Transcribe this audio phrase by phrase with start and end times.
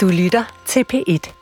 [0.00, 1.32] Du lytter til P1.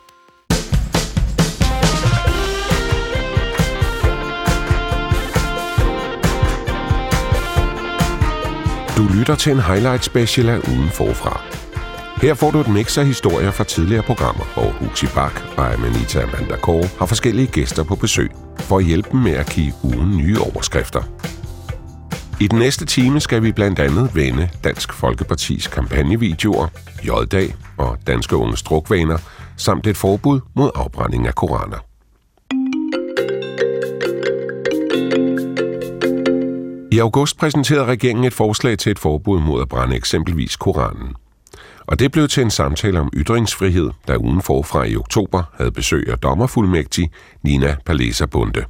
[8.97, 11.41] Du lytter til en highlight special af Ugen Forfra.
[12.21, 16.21] Her får du et mix af historier fra tidligere programmer, hvor Huxi Bak og Amanita
[16.21, 20.17] Amanda Kåre har forskellige gæster på besøg for at hjælpe dem med at give ugen
[20.17, 21.03] nye overskrifter.
[22.41, 26.67] I den næste time skal vi blandt andet vende Dansk Folkepartis kampagnevideoer,
[27.03, 29.17] J-dag og Danske unges drukvaner,
[29.57, 31.77] samt et forbud mod afbrænding af koraner.
[36.91, 41.15] I august præsenterede regeringen et forslag til et forbud mod at brænde eksempelvis Koranen.
[41.85, 46.09] Og det blev til en samtale om ytringsfrihed, da ugen forfra i oktober havde besøg
[46.09, 47.09] af dommerfuldmægtig
[47.43, 48.65] Nina Palesa Bunde.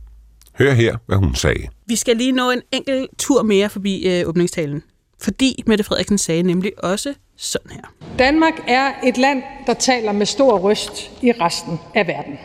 [0.59, 1.67] Hør her, hvad hun sagde.
[1.89, 4.83] Vi skal lige nå en enkelt tur mere forbi øh, åbningstalen.
[5.21, 7.81] Fordi Mette Frederiksen sagde nemlig også sådan her.
[8.19, 12.39] Danmark er et land, der taler med stor røst i resten af verden.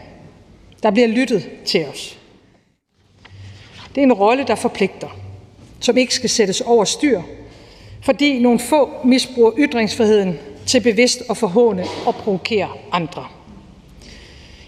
[0.83, 2.19] Der bliver lyttet til os.
[3.95, 5.19] Det er en rolle, der forpligter,
[5.81, 7.23] som ikke skal sættes over styr,
[8.03, 13.27] fordi nogle få misbruger ytringsfriheden til bevidst at forhåne og provokere andre.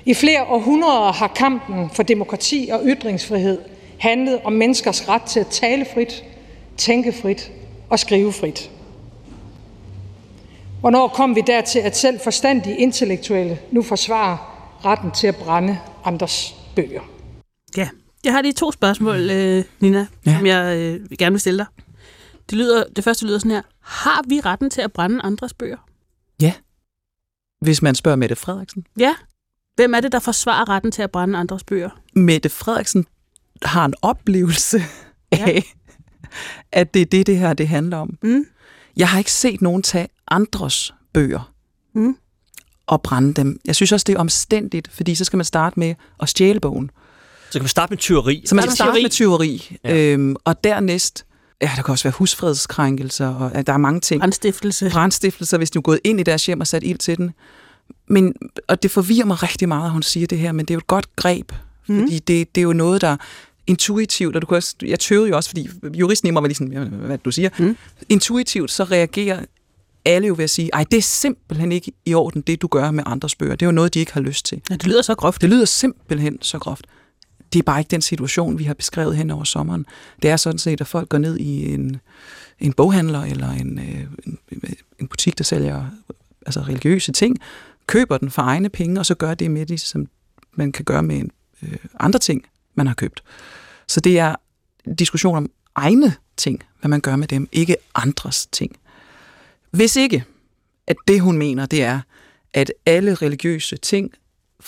[0.04, 3.58] I flere århundreder har kampen for demokrati og ytringsfrihed
[3.98, 6.24] handlet om menneskers ret til at tale frit,
[6.76, 7.52] tænke frit
[7.90, 8.70] og skrive frit.
[10.80, 14.36] Hvornår kom vi dertil, at selv forstandige intellektuelle nu forsvarer
[14.84, 17.00] retten til at brænde andres bøger?
[17.76, 17.88] Ja,
[18.24, 20.36] jeg har lige to spørgsmål, øh, Nina, ja.
[20.36, 21.66] som jeg øh, gerne vil stille dig.
[22.50, 23.62] Det, lyder, det første lyder sådan her.
[23.80, 25.76] Har vi retten til at brænde andres bøger?
[26.40, 26.52] Ja.
[27.60, 28.86] Hvis man spørger Mette Frederiksen.
[28.98, 29.14] Ja.
[29.74, 31.90] Hvem er det, der forsvarer retten til at brænde andres bøger?
[32.14, 33.06] Mette Frederiksen
[33.62, 34.82] har en oplevelse
[35.32, 35.44] ja.
[35.46, 35.62] af,
[36.72, 38.18] at det er det, det her det handler om.
[38.22, 38.44] Mm.
[38.96, 41.52] Jeg har ikke set nogen tage andres bøger
[41.94, 42.16] Mm.
[42.86, 43.60] og brænde dem.
[43.64, 46.90] Jeg synes også, det er omstændigt, fordi så skal man starte med at stjæle bogen.
[47.50, 48.42] Så kan vi starte med tyveri.
[48.46, 49.76] Så man skal Starte med tyveri.
[49.84, 49.96] Ja.
[50.12, 51.26] Øhm, og dernæst,
[51.62, 54.20] ja, der kan også være husfredskrænkelser, og ja, der er mange ting.
[54.20, 54.90] Brandstiftelse.
[54.90, 57.30] Brandstiftelser, hvis de er gået ind i deres hjem og sat ild til den.
[58.08, 58.34] Men,
[58.68, 60.78] og det forvirrer mig rigtig meget, at hun siger det her, men det er jo
[60.78, 61.52] et godt greb,
[61.88, 62.00] Mhm.
[62.00, 63.16] fordi det, det er jo noget, der
[63.66, 66.56] intuitivt, og du kan også, jeg tøvede jo også, fordi juristen i mig var lige
[66.56, 67.76] sådan, "Jamen, hvad du siger, Mm.
[68.08, 69.44] intuitivt så reagerer
[70.04, 72.90] alle jo ved at sige, ej, det er simpelthen ikke i orden, det du gør
[72.90, 73.54] med andres bøger.
[73.56, 74.60] Det er jo noget, de ikke har lyst til.
[74.70, 75.40] Ja, det lyder så groft.
[75.42, 76.86] Det lyder simpelthen så groft.
[77.52, 79.86] Det er bare ikke den situation, vi har beskrevet hen over sommeren.
[80.22, 81.96] Det er sådan set, at folk går ned i en,
[82.60, 84.62] en boghandler eller en, øh, en,
[84.98, 85.84] en butik, der sælger
[86.46, 87.36] altså religiøse ting,
[87.86, 90.06] køber den for egne penge, og så gør det med det, som
[90.54, 91.30] man kan gøre med en,
[91.62, 92.44] øh, andre ting,
[92.74, 93.22] man har købt.
[93.88, 94.34] Så det er
[94.86, 98.76] en diskussion om egne ting, hvad man gør med dem, ikke andres ting.
[99.70, 100.24] Hvis ikke,
[100.86, 102.00] at det hun mener, det er,
[102.54, 104.12] at alle religiøse ting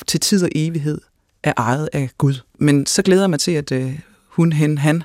[0.07, 1.01] til tid og evighed
[1.43, 2.35] er ejet af Gud.
[2.59, 3.99] Men så glæder jeg mig til, at øh,
[4.29, 5.03] hun, hen, han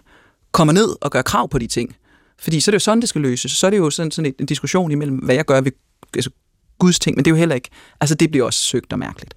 [0.51, 1.95] kommer ned og gør krav på de ting.
[2.39, 3.51] Fordi så er det jo sådan, det skal løses.
[3.51, 5.71] Så er det jo sådan, sådan en, en diskussion imellem, hvad jeg gør ved
[6.15, 6.29] altså,
[6.79, 7.69] Guds ting, men det er jo heller ikke,
[8.01, 9.33] altså det bliver også søgt og mærkeligt.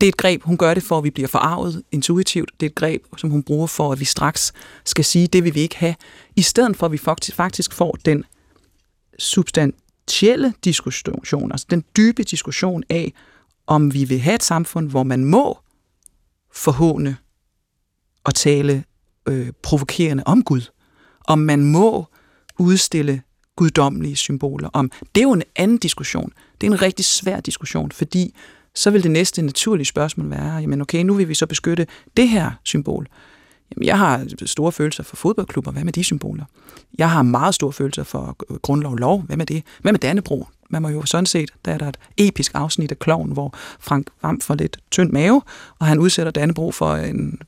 [0.00, 2.50] Det er et greb, hun gør det for, at vi bliver forarvet intuitivt.
[2.60, 4.52] Det er et greb, som hun bruger for, at vi straks
[4.84, 5.94] skal sige, det vil vi ikke have.
[6.36, 8.24] I stedet for, at vi faktisk, faktisk får den
[9.18, 13.12] substantielle diskussion, altså den dybe diskussion af,
[13.66, 15.58] om vi vil have et samfund, hvor man må
[16.52, 17.16] forhåne
[18.24, 18.84] og tale
[19.28, 20.70] øh, provokerende om Gud.
[21.28, 22.06] Om man må
[22.58, 23.22] udstille
[23.56, 24.68] guddommelige symboler.
[24.68, 26.32] Om Det er jo en anden diskussion.
[26.60, 28.34] Det er en rigtig svær diskussion, fordi
[28.74, 32.28] så vil det næste naturlige spørgsmål være, jamen okay, nu vil vi så beskytte det
[32.28, 33.06] her symbol.
[33.76, 35.70] Jamen, jeg har store følelser for fodboldklubber.
[35.70, 36.44] Hvad med de symboler?
[36.98, 39.22] Jeg har meget store følelser for grundlov og lov.
[39.22, 39.62] Hvad med det?
[39.80, 40.46] Hvad med Dannebro?
[40.70, 44.06] Man må jo sådan set, der er der et episk afsnit af Kloven, hvor Frank
[44.22, 45.42] Vam får lidt tynd mave,
[45.78, 47.40] og han udsætter Dannebro for en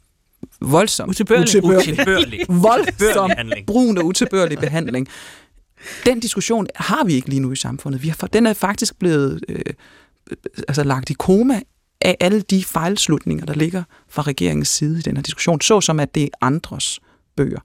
[0.60, 1.42] voldsom, Utilbørlig.
[1.42, 2.40] Utilbørlig.
[2.68, 3.30] voldsom
[3.66, 5.08] brun og utilbørlig behandling.
[6.06, 8.02] Den diskussion har vi ikke lige nu i samfundet.
[8.02, 9.62] Vi har, den er faktisk blevet øh,
[10.68, 11.60] altså lagt i koma
[12.00, 16.14] af alle de fejlslutninger, der ligger fra regeringens side i den her diskussion, såsom at
[16.14, 17.00] det er andres
[17.36, 17.60] bøger.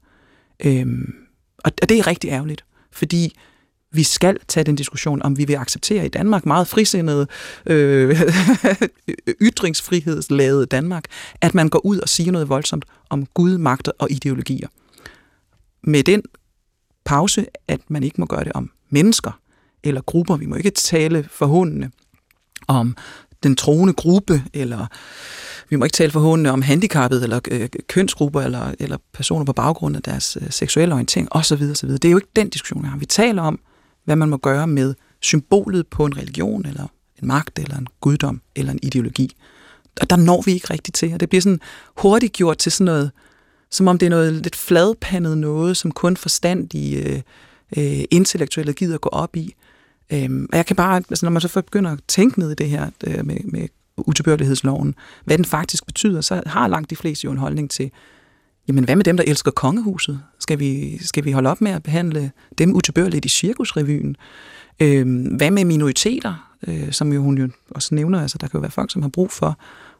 [0.65, 1.13] Øhm,
[1.57, 3.33] og og det er rigtig ærgerligt, fordi
[3.91, 7.27] vi skal tage den diskussion, om vi vil acceptere i Danmark, meget frisindede,
[7.65, 8.21] øh,
[9.41, 11.03] ytringsfrihedsladede Danmark,
[11.41, 14.67] at man går ud og siger noget voldsomt om Gud, magter og ideologier.
[15.83, 16.23] Med den
[17.05, 19.39] pause, at man ikke må gøre det om mennesker
[19.83, 20.37] eller grupper.
[20.37, 21.91] Vi må ikke tale forhåndende
[22.69, 22.95] om
[23.43, 24.87] den troende gruppe, eller
[25.69, 29.95] vi må ikke tale forhåndende om handicappet, eller øh, kønsgrupper, eller, eller personer på baggrund
[29.95, 31.63] af deres øh, seksuelle orientering, osv.
[31.71, 31.89] osv.
[31.89, 32.97] Det er jo ikke den diskussion, vi har.
[32.97, 33.59] Vi taler om,
[34.05, 36.87] hvad man må gøre med symbolet på en religion, eller
[37.21, 39.35] en magt, eller en guddom, eller en ideologi.
[40.01, 41.59] Og der når vi ikke rigtigt til, og det bliver sådan
[41.97, 43.11] hurtigt gjort til sådan noget,
[43.71, 47.21] som om det er noget lidt fladpandet noget, som kun forstandige øh,
[47.77, 49.55] øh, intellektuelle gider gå op i.
[50.13, 52.69] Øhm, og jeg kan bare, altså når man så begynder at tænke ned i det
[52.69, 53.67] her øh, med, med
[53.97, 54.95] utilbørlighedsloven,
[55.25, 57.91] hvad den faktisk betyder, så har langt de fleste jo en holdning til,
[58.67, 60.21] jamen hvad med dem, der elsker kongehuset?
[60.39, 64.15] Skal vi, skal vi holde op med at behandle dem utilbørligt i cirkusrevyen?
[64.79, 68.61] Øhm, hvad med minoriteter, øh, som jo hun jo også nævner, altså der kan jo
[68.61, 69.57] være folk, som har brug for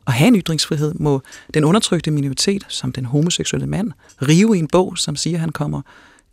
[0.08, 1.22] at have en ytringsfrihed, må
[1.54, 3.92] den undertrykte minoritet, som den homoseksuelle mand,
[4.22, 5.82] rive i en bog, som siger, at han kommer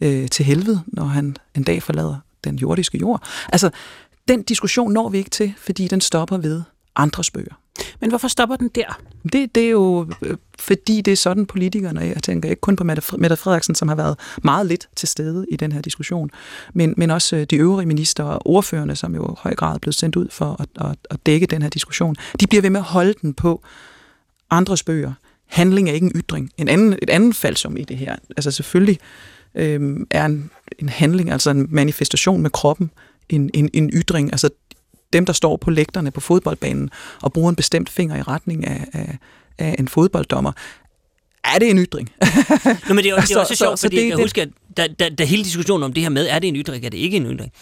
[0.01, 3.23] øh, til helvede, når han en dag forlader den jordiske jord.
[3.49, 3.71] Altså,
[4.29, 6.63] den diskussion når vi ikke til, fordi den stopper ved
[6.97, 7.55] andres bøger.
[8.01, 9.01] Men hvorfor stopper den der?
[9.33, 12.85] Det, det er jo, øh, fordi det er sådan politikerne, jeg tænker ikke kun på
[12.85, 16.31] Mette Frederiksen, som har været meget lidt til stede i den her diskussion,
[16.75, 19.79] men, men også øh, de øvrige minister og ordførende, som jo i høj grad er
[19.79, 22.17] blevet sendt ud for at, at, at dække den her diskussion.
[22.41, 23.63] De bliver ved med at holde den på
[24.51, 25.13] andres bøger.
[25.47, 26.51] Handling er ikke en ytring.
[26.57, 28.17] En anden, et andet faldsum i det her.
[28.37, 28.99] Altså selvfølgelig
[29.55, 32.91] øh, er en, en handling, altså en manifestation med kroppen,
[33.29, 34.33] en, en, en ytring.
[34.33, 34.49] Altså
[35.13, 36.91] dem, der står på lægterne på fodboldbanen
[37.23, 39.19] og bruger en bestemt finger i retning af, af,
[39.59, 40.53] af en fodbolddommer,
[41.45, 42.11] er det en ytring?
[42.89, 44.17] Nå, men det er, også, det er også så, sjovt, så, fordi så det, jeg
[44.17, 46.57] det, husker, at da, da, da hele diskussionen om det her med, er det en
[46.57, 47.53] ytring, er det ikke en ytring,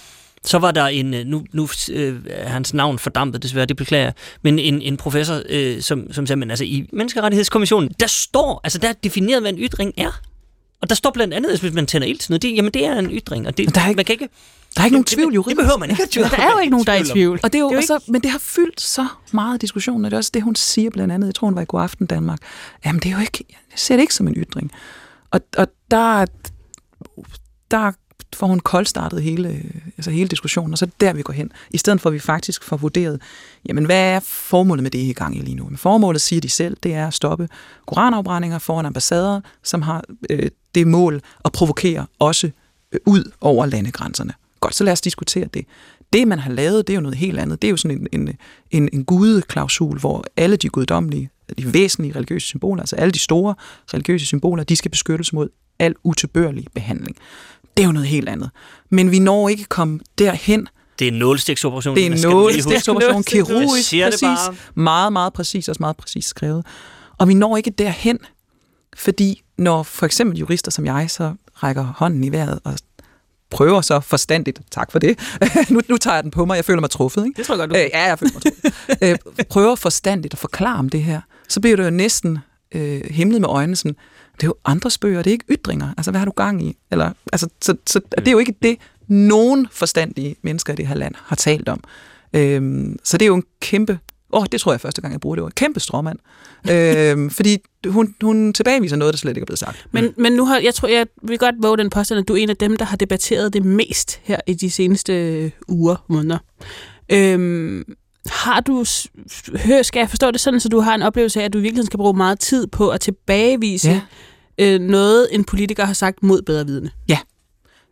[0.45, 4.05] så var der en, øh, nu, nu øh, er hans navn fordampet desværre, det beklager
[4.05, 4.12] jeg,
[4.43, 8.79] men en, en professor, øh, som, som sagde, men altså i Menneskerettighedskommissionen, der står, altså
[8.79, 10.21] der er defineret, hvad en ytring er.
[10.85, 12.99] Og der står blandt andet, hvis man tænder ild til noget, det, jamen det er
[12.99, 14.29] en ytring, og det, der er ikke, man kan ikke...
[14.77, 15.43] Der er ikke nogen tvivl, jo.
[15.43, 17.41] Det behøver man ikke at tvivl Der er jo ikke nogen, der er i tvivl.
[17.43, 17.87] Og det er jo, det er jo ikke...
[17.87, 20.91] så, men det har fyldt så meget diskussion, og det er også det, hun siger
[20.91, 22.39] blandt andet, jeg tror, hun var i God Aften Danmark.
[22.85, 24.73] Jamen, det er jo ikke, jeg ser det ikke som en ytring.
[25.31, 26.27] Og, og der,
[27.71, 27.93] der
[28.35, 29.63] får hun koldstartet hele,
[29.97, 31.53] altså hele diskussionen, og så er det der, vi går hen.
[31.71, 33.21] I stedet for, at vi faktisk får vurderet,
[33.69, 35.65] jamen hvad er formålet med det, I i gang i lige nu?
[35.65, 37.49] Men formålet, siger de selv, det er at stoppe
[37.87, 42.50] koranafbrændinger foran ambassader, som har øh, det mål at provokere også
[42.93, 44.32] øh, ud over landegrænserne.
[44.61, 45.67] Godt, så lad os diskutere det.
[46.12, 47.62] Det, man har lavet, det er jo noget helt andet.
[47.62, 48.37] Det er jo sådan en, en,
[48.71, 53.55] en, en gudeklausul, hvor alle de guddommelige, de væsentlige religiøse symboler, altså alle de store
[53.94, 55.49] religiøse symboler, de skal beskyttes mod
[55.79, 57.17] al utilbørlig behandling.
[57.76, 58.50] Det er jo noget helt andet.
[58.91, 60.69] Men vi når ikke komme derhen.
[60.99, 61.97] Det er en nålstiksoperation.
[61.97, 64.59] Det er en nålstiksoperation, kirurgisk, præcis.
[64.75, 66.67] Meget, meget præcis, også meget præcis skrevet.
[67.19, 68.19] Og vi når ikke derhen,
[68.96, 72.75] fordi når for eksempel jurister som jeg så rækker hånden i vejret og
[73.50, 75.19] prøver så forstandigt, tak for det,
[75.70, 77.25] nu, nu tager jeg den på mig, jeg føler mig truffet.
[77.26, 77.37] Ikke?
[77.37, 79.29] Det tror jeg godt, du øh, Ja, jeg føler mig truffet.
[79.38, 82.38] øh, prøver forstandigt at forklare om det her, så bliver det jo næsten
[82.75, 83.96] øh, himlet med øjnene sådan,
[84.37, 85.94] det er jo andre bøger, det er ikke ytringer.
[85.97, 86.76] Altså, hvad har du gang i?
[86.90, 90.94] Eller, altså, så, så det er jo ikke det, nogen forstandige mennesker i det her
[90.94, 91.85] land har talt om.
[92.32, 93.99] Øhm, så det er jo en kæmpe
[94.35, 95.53] Åh, oh, det tror jeg første gang, jeg bruger det ord.
[95.53, 96.19] Kæmpe stråmand.
[96.71, 99.87] øhm, fordi hun, hun tilbageviser noget, der slet ikke er blevet sagt.
[99.93, 102.37] Men, men nu har, jeg tror, jeg vil godt våge den påstand, at du er
[102.37, 106.39] en af dem, der har debatteret det mest her i de seneste uger, måneder.
[107.09, 107.85] Øhm,
[108.27, 108.85] har du,
[109.65, 111.85] hør, skal jeg forstå det sådan, så du har en oplevelse af, at du virkelig
[111.85, 114.01] skal bruge meget tid på at tilbagevise ja.
[114.75, 116.91] øh, noget, en politiker har sagt mod bedre vidne?
[117.09, 117.19] Ja.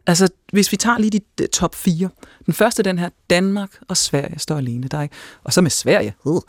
[0.07, 2.09] Altså, hvis vi tager lige de, top 4.
[2.47, 4.89] Den første, den her, Danmark og Sverige står alene.
[4.89, 6.15] Der er ikke, og så med Sverige.
[6.25, 6.35] Uh.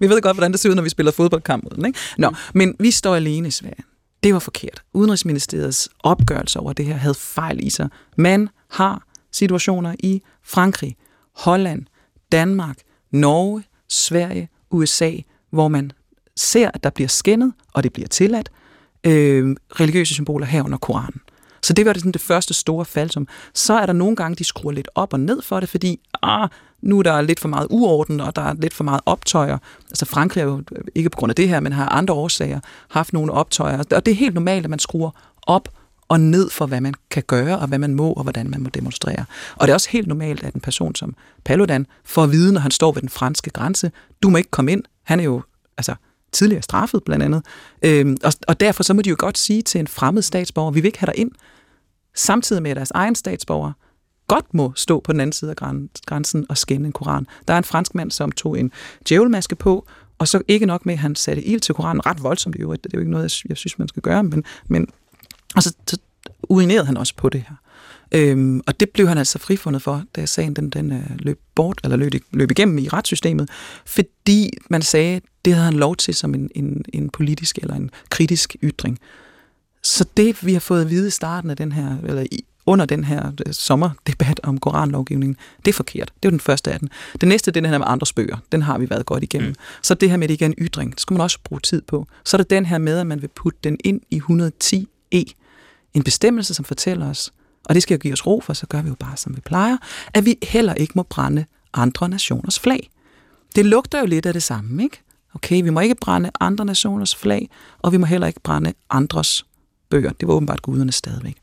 [0.00, 1.86] vi ved godt, hvordan det ser ud, når vi spiller fodboldkamp mod den.
[1.86, 1.98] Ikke?
[2.18, 2.36] Nå, mm.
[2.54, 3.84] men vi står alene i Sverige.
[4.22, 4.82] Det var forkert.
[4.92, 7.88] Udenrigsministeriets opgørelse over det her havde fejl i sig.
[8.16, 10.96] Man har situationer i Frankrig,
[11.36, 11.86] Holland,
[12.32, 12.76] Danmark,
[13.10, 15.12] Norge, Sverige, USA,
[15.50, 15.92] hvor man
[16.36, 18.50] ser, at der bliver skændet, og det bliver tilladt,
[19.04, 21.20] øh, religiøse symboler herunder Koranen.
[21.62, 24.36] Så det var det, sådan det første store fald, som så er der nogle gange,
[24.36, 26.48] de skruer lidt op og ned for det, fordi ah,
[26.82, 29.58] nu er der lidt for meget uorden, og der er lidt for meget optøjer.
[29.90, 32.60] Altså Frankrig er jo øh, ikke på grund af det her, men har andre årsager
[32.90, 33.78] haft nogle optøjer.
[33.78, 35.10] Og det er helt normalt, at man skruer
[35.42, 35.68] op
[36.08, 38.68] og ned for, hvad man kan gøre, og hvad man må, og hvordan man må
[38.68, 39.24] demonstrere.
[39.56, 42.60] Og det er også helt normalt, at en person som Paludan får at vide, når
[42.60, 43.90] han står ved den franske grænse,
[44.22, 44.82] du må ikke komme ind.
[45.02, 45.42] Han er jo
[45.78, 45.94] altså,
[46.32, 47.42] tidligere straffet, blandt andet.
[47.82, 50.80] Øhm, og, og derfor så må de jo godt sige til en fremmed statsborger, vi
[50.80, 51.30] vil ikke have dig ind,
[52.14, 53.72] samtidig med at deres egen statsborger
[54.28, 55.56] godt må stå på den anden side af
[56.06, 57.26] grænsen og skænde en koran.
[57.48, 58.72] Der er en fransk mand, som tog en
[59.08, 59.86] djævelmaske på,
[60.18, 62.84] og så ikke nok med, at han satte ild til koranen, ret voldsomt i øvrigt,
[62.84, 64.88] det er jo ikke noget, jeg synes, man skal gøre, men, men
[65.56, 65.98] og så, så
[66.42, 67.54] urinerede han også på det her.
[68.12, 71.80] Øhm, og det blev han altså frifundet for, da sagen den, den uh, løb bort,
[71.84, 73.50] eller løb, løb igennem i retssystemet,
[73.86, 77.90] fordi man sagde, det havde han lov til som en, en, en politisk eller en
[78.10, 78.98] kritisk ytring.
[79.82, 82.86] Så det, vi har fået at vide i starten af den her, eller i, under
[82.86, 85.36] den her øh, sommerdebat om koranlovgivningen.
[85.64, 86.12] Det er forkert.
[86.22, 86.88] Det er den første af den.
[87.20, 88.36] Det næste, det er den her med andres bøger.
[88.52, 89.48] Den har vi været godt igennem.
[89.48, 89.54] Mm.
[89.82, 91.60] Så det her med, at det ikke er en ytring, det skal man også bruge
[91.60, 92.06] tid på.
[92.24, 95.32] Så er det den her med, at man vil putte den ind i 110e.
[95.94, 97.32] En bestemmelse, som fortæller os,
[97.64, 99.40] og det skal jo give os ro for, så gør vi jo bare, som vi
[99.40, 99.76] plejer,
[100.14, 102.90] at vi heller ikke må brænde andre nationers flag.
[103.56, 105.00] Det lugter jo lidt af det samme, ikke?
[105.34, 109.46] Okay, vi må ikke brænde andre nationers flag, og vi må heller ikke brænde andres
[109.90, 110.12] bøger.
[110.12, 111.36] Det var åbenbart guderne stadigvæk.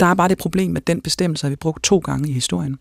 [0.00, 2.78] Der er bare det problem, at den bestemmelse har vi brugt to gange i historien.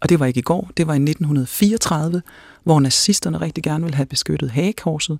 [0.00, 2.22] Og det var ikke i går, det var i 1934,
[2.64, 5.18] hvor nazisterne rigtig gerne ville have beskyttet hagekorset.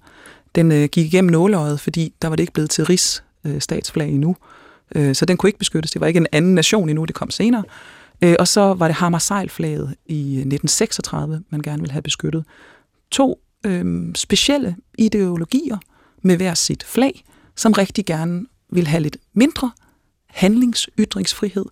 [0.54, 4.08] Den øh, gik igennem nåleøjet, fordi der var det ikke blevet til rigs øh, statsflag
[4.08, 4.36] endnu.
[4.94, 5.90] Øh, så den kunne ikke beskyttes.
[5.90, 7.64] Det var ikke en anden nation endnu, det kom senere.
[8.24, 12.44] Øh, og så var det Hammersejl-flaget i øh, 1936, man gerne ville have beskyttet.
[13.10, 15.78] To øh, specielle ideologier
[16.22, 17.24] med hver sit flag,
[17.56, 19.70] som rigtig gerne vil have lidt mindre
[20.26, 21.64] handlingsytringsfrihed,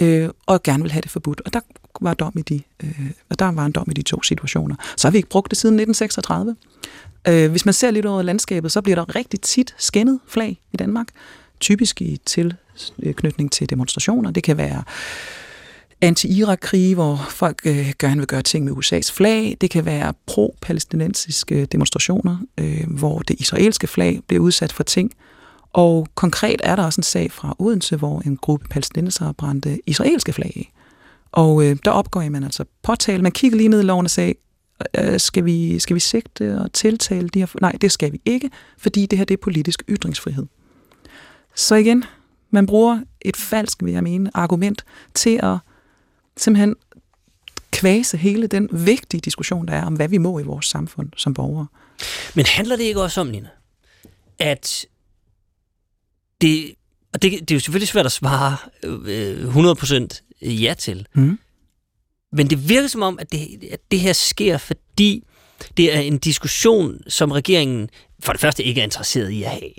[0.00, 1.42] øh, og gerne vil have det forbudt.
[1.46, 1.60] Og der
[2.00, 4.76] var, dom i de, øh, og der var en dom i de to situationer.
[4.96, 6.56] Så har vi ikke brugt det siden 1936.
[7.28, 10.76] Øh, hvis man ser lidt over landskabet, så bliver der rigtig tit skændet flag i
[10.76, 11.08] Danmark.
[11.60, 14.30] Typisk i tilknytning til demonstrationer.
[14.30, 14.82] Det kan være
[16.00, 19.56] anti-Irak-krige, hvor folk øh, gerne vil gøre ting med USA's flag.
[19.60, 25.12] Det kan være pro-palæstinensiske øh, demonstrationer, øh, hvor det israelske flag bliver udsat for ting.
[25.72, 30.32] Og konkret er der også en sag fra Odense, hvor en gruppe palæstinensere brændte israelske
[30.32, 30.72] flag af.
[31.32, 33.22] Og øh, der opgår man altså påtale.
[33.22, 34.34] Man kigger lige ned i loven og sagde,
[34.98, 37.46] øh, skal, vi, skal vi sigte og tiltale de her?
[37.60, 40.46] Nej, det skal vi ikke, fordi det her det er politisk ytringsfrihed.
[41.54, 42.04] Så igen,
[42.50, 45.56] man bruger et falsk, vil jeg mene, argument til at
[46.36, 46.76] simpelthen
[47.70, 51.34] kvæse hele den vigtige diskussion, der er om, hvad vi må i vores samfund som
[51.34, 51.66] borgere.
[52.34, 53.48] Men handler det ikke også om, Nina,
[54.38, 54.86] at
[56.40, 56.74] det,
[57.12, 61.38] og det, det er jo selvfølgelig svært at svare øh, 100% ja til, mm.
[62.32, 65.24] men det virker som om, at det, at det her sker, fordi
[65.76, 67.90] det er en diskussion, som regeringen
[68.20, 69.72] for det første ikke er interesseret i at have.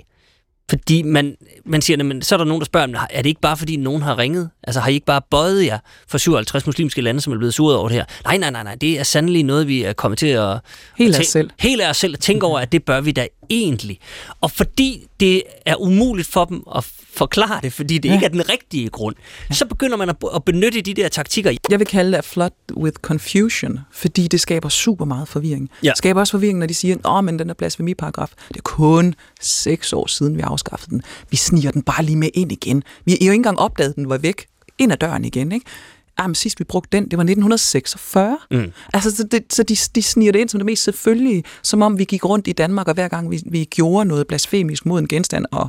[0.70, 3.56] Fordi man, man siger, men så er der nogen, der spørger, er det ikke bare
[3.56, 4.50] fordi nogen har ringet?
[4.62, 7.76] Altså har I ikke bare bøjet jer for 57 muslimske lande, som er blevet suret
[7.76, 8.04] over det her?
[8.24, 10.58] Nej, nej, nej, nej, det er sandelig noget, vi er kommet til at...
[10.98, 11.50] Helt af os selv.
[11.58, 13.98] Helt af os selv at tænke over, at det bør vi da egentlig.
[14.40, 16.84] Og fordi det er umuligt for dem at
[17.20, 18.14] forklare det, fordi det ja.
[18.14, 19.16] ikke er den rigtige grund,
[19.50, 19.54] ja.
[19.54, 21.50] så begynder man at benytte de der taktikker.
[21.70, 25.70] Jeg vil kalde det flood with confusion, fordi det skaber super meget forvirring.
[25.82, 25.88] Ja.
[25.88, 29.14] Det skaber også forvirring, når de siger, åh, men den der blasfemiparagraf, det er kun
[29.40, 31.02] seks år siden, vi afskaffede den.
[31.30, 32.82] Vi sniger den bare lige med ind igen.
[33.04, 34.46] Vi har jo ikke engang opdaget, den var væk
[34.78, 35.66] ind ad døren igen, ikke?
[36.20, 38.38] Jamen, sidst vi brugte den, det var 1946.
[38.50, 38.72] Mm.
[38.92, 41.98] Altså, så, det, så de, de sniger det ind som det mest selvfølgelige, som om
[41.98, 45.08] vi gik rundt i Danmark, og hver gang vi, vi gjorde noget blasfemisk mod en
[45.08, 45.68] genstand, og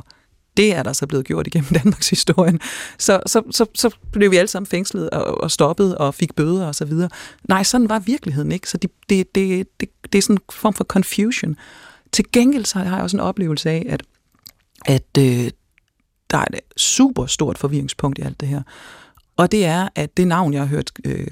[0.56, 2.60] det er der så blevet gjort igennem Danmarks historien.
[2.98, 6.66] Så, så, så, så blev vi alle sammen fængslet og, og stoppet og fik bøder
[6.66, 7.08] og så videre.
[7.48, 8.70] Nej, sådan var virkeligheden ikke.
[8.70, 11.56] Så det, det, det, det, det er sådan en form for confusion.
[12.12, 14.02] Til gengæld så har jeg også en oplevelse af, at,
[14.84, 15.50] at øh,
[16.30, 18.62] der er et super stort forvirringspunkt i alt det her.
[19.36, 21.26] Og det er, at det navn, jeg har hørt øh,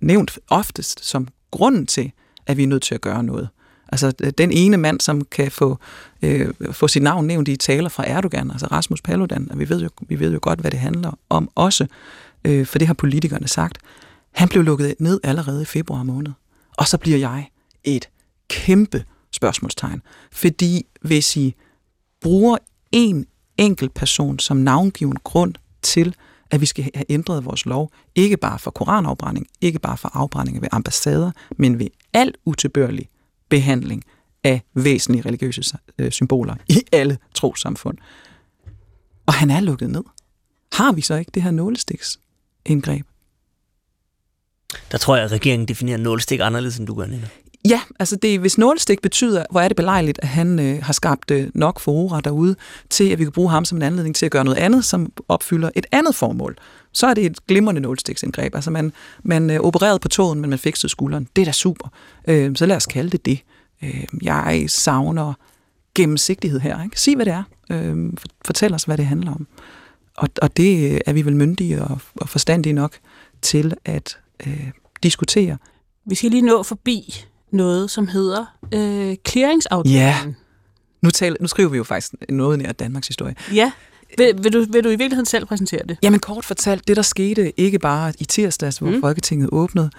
[0.00, 2.12] nævnt oftest som grunden til,
[2.46, 3.48] at vi er nødt til at gøre noget.
[3.94, 5.78] Altså øh, den ene mand, som kan få,
[6.22, 9.82] øh, få sit navn nævnt i taler fra Erdogan, altså Rasmus Paludan, og vi ved
[9.82, 11.86] jo, vi ved jo godt, hvad det handler om også,
[12.44, 13.78] øh, for det har politikerne sagt.
[14.32, 16.32] Han blev lukket ned allerede i februar måned.
[16.76, 17.48] Og så bliver jeg
[17.84, 18.08] et
[18.48, 20.02] kæmpe spørgsmålstegn.
[20.32, 21.54] Fordi hvis I
[22.20, 22.58] bruger
[22.92, 23.26] en
[23.58, 26.14] enkelt person som navngiven grund til,
[26.50, 30.62] at vi skal have ændret vores lov, ikke bare for koranafbrænding, ikke bare for afbrænding
[30.62, 33.08] ved ambassader, men ved alt utilbørlig
[33.54, 34.02] behandling
[34.44, 37.98] af væsentlige religiøse øh, symboler i alle trosamfund.
[39.26, 40.02] Og han er lukket ned.
[40.72, 42.18] Har vi så ikke det her nålestiks
[42.66, 43.06] indgreb?
[44.92, 47.28] Der tror jeg, at regeringen definerer nålestik anderledes, end du gør, Nina.
[47.68, 51.30] Ja, altså det, hvis nålestik betyder, hvor er det belejligt, at han øh, har skabt
[51.30, 52.56] øh, nok forora derude,
[52.90, 55.12] til at vi kan bruge ham som en anledning til at gøre noget andet, som
[55.28, 56.56] opfylder et andet formål,
[56.94, 58.54] så er det et glimrende nålestiksindgreb.
[58.54, 61.28] Altså man, man øh, opererede på tåen, men man fikset skulderen.
[61.36, 61.88] Det er da super.
[62.28, 63.40] Øh, så lad os kalde det det.
[63.82, 65.34] Øh, jeg savner
[65.94, 66.84] gennemsigtighed her.
[66.84, 67.00] Ikke?
[67.00, 67.42] Sig, hvad det er.
[67.70, 68.12] Øh,
[68.44, 69.46] fortæl os, hvad det handler om.
[70.16, 72.98] Og, og det er vi vel myndige og, og forstandige nok
[73.42, 74.70] til at øh,
[75.02, 75.56] diskutere.
[76.06, 79.98] Vi skal lige nå forbi noget, som hedder øh, clearingsaftalen.
[79.98, 80.16] Ja,
[81.02, 83.34] nu, taler, nu skriver vi jo faktisk noget nær Danmarks historie.
[83.54, 83.72] Ja,
[84.18, 85.98] vil, vil, du, vil du i virkeligheden selv præsentere det?
[86.02, 89.00] Jamen kort fortalt, det der skete ikke bare i tirsdags, hvor mm.
[89.00, 89.90] Folketinget åbnede.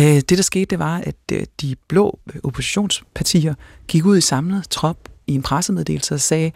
[0.00, 3.54] Øh, det der skete, det var, at øh, de blå oppositionspartier
[3.88, 6.52] gik ud i samlet trop i en pressemeddelelse og sagde,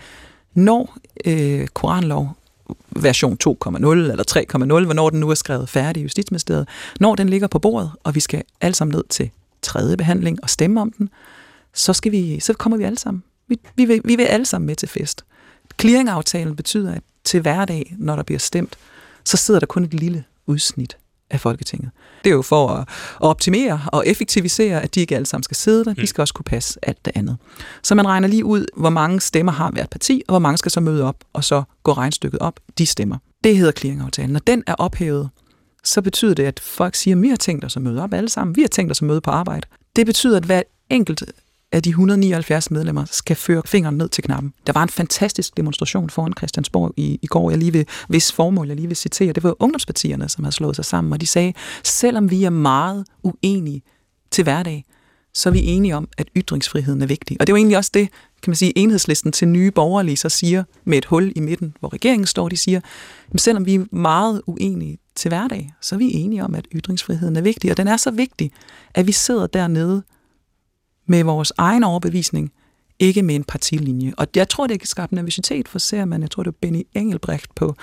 [0.55, 2.37] når øh, koranlov
[2.91, 6.69] version 2.0 eller 3.0, hvornår den nu er skrevet færdig i Justitsministeriet,
[7.01, 9.31] når den ligger på bordet, og vi skal alle sammen ned til
[9.63, 11.09] tredje behandling og stemme om den,
[11.75, 13.23] så, skal vi, så kommer vi alle sammen.
[13.49, 15.25] Vi, vi, vil, vi vil alle sammen med til fest.
[15.81, 18.77] Clearingaftalen betyder, at til hverdag, når der bliver stemt,
[19.25, 20.97] så sidder der kun et lille udsnit
[21.31, 21.91] af Folketinget.
[22.25, 22.89] Det er jo for at
[23.21, 25.95] optimere og effektivisere, at de ikke alle sammen skal sidde der.
[25.95, 26.07] De mm.
[26.07, 27.37] skal også kunne passe alt det andet.
[27.83, 30.71] Så man regner lige ud, hvor mange stemmer har hvert parti, og hvor mange skal
[30.71, 33.19] så møde op, og så gå regnstykket op, de stemmer.
[33.45, 34.31] Det hedder clearingaftalen.
[34.31, 35.31] Når den er ophævet,
[35.85, 38.29] så betyder det, at folk siger, at vi har tænkt os at møde op alle
[38.29, 38.57] sammen.
[38.57, 39.67] Vi har tænkt os at møde på arbejde.
[39.97, 41.23] Det betyder, at hver enkelt
[41.73, 44.53] af de 179 medlemmer skal føre fingeren ned til knappen.
[44.67, 48.67] Der var en fantastisk demonstration foran Christiansborg i, i går, jeg lige vil, hvis formål
[48.67, 49.33] jeg lige vil citere.
[49.33, 51.53] Det var ungdomspartierne, som havde slået sig sammen, og de sagde,
[51.85, 53.83] selvom vi er meget uenige
[54.31, 54.85] til hverdag,
[55.35, 57.37] så er vi enige om, at ytringsfriheden er vigtig.
[57.41, 58.09] Og det er jo egentlig også det,
[58.43, 61.93] kan man sige, enhedslisten til nye borgerlige så siger med et hul i midten, hvor
[61.93, 62.81] regeringen står, de siger,
[63.35, 67.37] at selvom vi er meget uenige til hverdag, så er vi enige om, at ytringsfriheden
[67.37, 67.71] er vigtig.
[67.71, 68.53] Og den er så vigtig,
[68.95, 70.03] at vi sidder dernede
[71.07, 72.53] med vores egen overbevisning,
[72.99, 74.13] ikke med en partilinje.
[74.17, 76.83] Og jeg tror, det kan skabe nervøsitet for ser man, jeg tror, det er Benny
[76.95, 77.75] Engelbrecht på,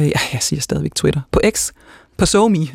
[0.00, 1.72] øh, jeg siger stadigvæk Twitter, på X,
[2.16, 2.66] på SoMe,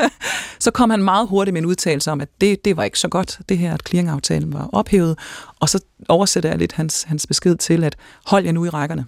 [0.64, 3.08] så kom han meget hurtigt med en udtalelse om, at det, det var ikke så
[3.08, 5.18] godt, det her, at clearingaftalen var ophævet,
[5.60, 9.06] og så oversætter jeg lidt hans, hans besked til, at hold jer nu i rækkerne.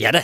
[0.00, 0.18] Ja da.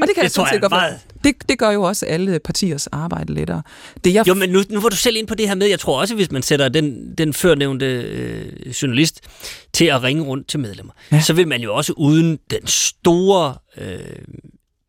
[0.00, 1.00] og det kan det, jeg, jeg godt meget...
[1.24, 3.62] det, det gør jo også alle partiers arbejde lettere.
[4.04, 4.28] Det, jeg...
[4.28, 6.14] Jo, men nu, nu var du selv ind på det her med, jeg tror også,
[6.14, 9.20] hvis man sætter den, den førnævnte øh, journalist
[9.72, 11.20] til at ringe rundt til medlemmer, ja.
[11.20, 13.98] så vil man jo også uden den store, øh,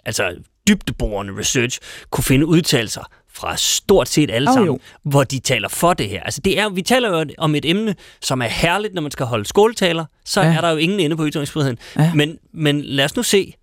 [0.06, 0.36] altså
[0.68, 4.80] dybdeborende research, kunne finde udtalelser fra stort set alle oh, sammen, jo.
[5.04, 6.24] hvor de taler for det her.
[6.24, 9.26] Altså det er, vi taler jo om et emne, som er herligt, når man skal
[9.26, 10.54] holde skåltaler, så ja.
[10.54, 11.78] er der jo ingen ende på ytringsfriheden.
[11.96, 12.14] Ja.
[12.14, 13.54] Men, men lad os nu se,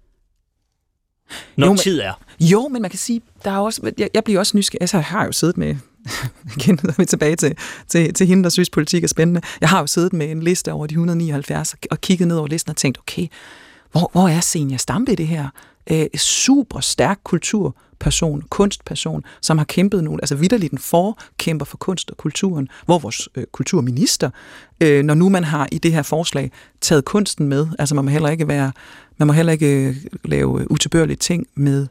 [1.56, 2.12] når jo, tid er.
[2.40, 4.82] Jo, men man kan sige, der er også, jeg, jeg bliver også nysgerrig.
[4.82, 5.76] Altså, jeg har jo siddet med,
[6.56, 7.56] igen er vi tilbage til,
[7.88, 9.40] til, til hende, der synes, politik er spændende.
[9.60, 12.70] Jeg har jo siddet med en liste over de 179 og kigget ned over listen
[12.70, 13.26] og tænkt, okay,
[13.92, 15.48] hvor, hvor er Senior Stampe i det her?
[15.90, 22.10] Øh, super stærk kulturperson, kunstperson, som har kæmpet nogle, altså vidderligt en forkæmper for kunst
[22.10, 24.30] og kulturen, hvor vores øh, kulturminister,
[24.80, 26.50] øh, når nu man har i det her forslag
[26.80, 28.72] taget kunsten med, altså man må heller ikke være,
[29.18, 31.86] man må heller ikke øh, lave utilbørlige ting med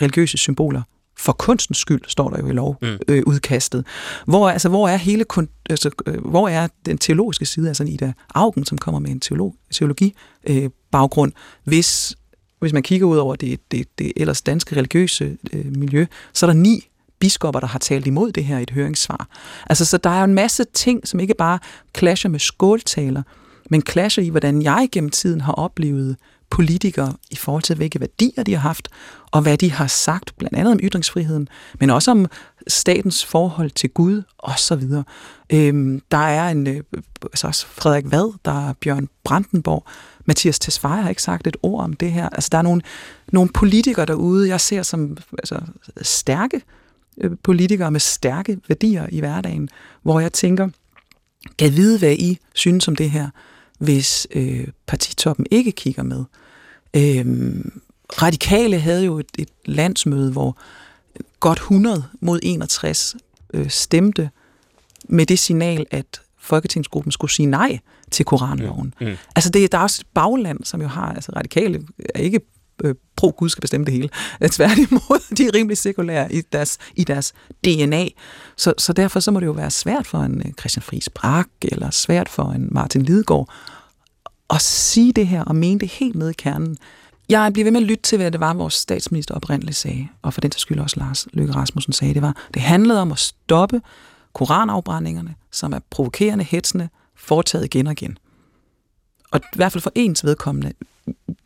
[0.00, 0.82] religiøse symboler,
[1.18, 3.78] for kunstens skyld, står der jo i lovudkastet.
[3.78, 4.30] Mm.
[4.30, 7.84] Øh, hvor, altså, hvor er hele kun, altså, øh, hvor er den teologiske side, altså
[7.84, 10.14] Ida Augen, som kommer med en teolog, teologi
[10.48, 11.32] øh, baggrund,
[11.64, 12.16] hvis
[12.60, 16.50] hvis man kigger ud over det, det, det ellers danske religiøse øh, miljø, så er
[16.50, 19.28] der ni biskopper, der har talt imod det her i et høringssvar.
[19.66, 21.58] Altså, så der er jo en masse ting, som ikke bare
[21.98, 23.22] clasher med skåltaler,
[23.70, 26.16] men clasher i, hvordan jeg gennem tiden har oplevet
[26.52, 28.88] politikere i forhold til, hvilke værdier de har haft,
[29.30, 31.48] og hvad de har sagt, blandt andet om ytringsfriheden,
[31.80, 32.26] men også om
[32.66, 35.04] statens forhold til Gud, og så videre.
[35.52, 36.82] Øhm, der er en, øh,
[37.22, 39.84] altså også Frederik Vad, der er Bjørn Brandenborg,
[40.24, 42.28] Mathias Tesfaye har ikke sagt et ord om det her.
[42.28, 42.82] Altså, der er nogle,
[43.32, 45.60] nogle politikere derude, jeg ser som altså,
[46.02, 46.62] stærke
[47.20, 49.68] øh, politikere med stærke værdier i hverdagen,
[50.02, 50.68] hvor jeg tænker,
[51.58, 53.28] kan vide, hvad I synes om det her,
[53.78, 56.24] hvis øh, partitoppen ikke kigger med.
[56.96, 57.24] Øh,
[58.22, 60.56] Radikale havde jo et, et landsmøde, hvor
[61.40, 63.16] godt 100 mod 61
[63.54, 64.30] øh, stemte
[65.08, 67.78] med det signal, at Folketingsgruppen skulle sige nej
[68.10, 68.94] til koranloven.
[69.00, 69.06] Mm.
[69.06, 69.16] Mm.
[69.36, 71.82] Altså det, der er også et bagland, som jo har, altså radikale
[72.14, 72.40] er ikke
[72.84, 74.08] øh, pro-Gud skal bestemme det hele.
[74.50, 77.32] Tværtimod, de er rimelig sekulære i deres, i deres
[77.64, 78.08] DNA.
[78.56, 81.48] Så, så derfor så må det jo være svært for en øh, Christian Friis Brak,
[81.62, 83.52] eller svært for en Martin Lidegaard,
[84.52, 86.76] at sige det her og mene det helt ned i kernen.
[87.28, 90.34] Jeg bliver ved med at lytte til, hvad det var, vores statsminister oprindeligt sagde, og
[90.34, 93.18] for den til skyld også Lars Løkke Rasmussen sagde, det var, det handlede om at
[93.18, 93.80] stoppe
[94.32, 98.18] koranafbrændingerne, som er provokerende, hetsende, foretaget igen og igen.
[99.30, 100.72] Og i hvert fald for ens vedkommende,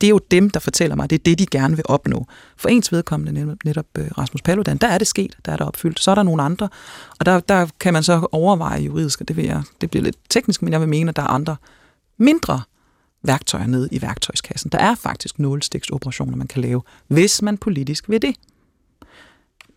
[0.01, 2.27] det er jo dem, der fortæller mig, det er det, de gerne vil opnå.
[2.57, 6.01] For ens vedkommende, netop, øh, Rasmus Paludan, der er det sket, der er det opfyldt.
[6.03, 6.69] Så er der nogle andre,
[7.19, 10.17] og der, der kan man så overveje juridisk, og det, vil jeg, det bliver lidt
[10.31, 11.57] teknisk, men jeg vil mene, at der er andre
[12.19, 12.63] mindre
[13.23, 14.71] værktøjer nede i værktøjskassen.
[14.73, 18.35] Der er faktisk nålestiksoperationer, man kan lave, hvis man politisk vil det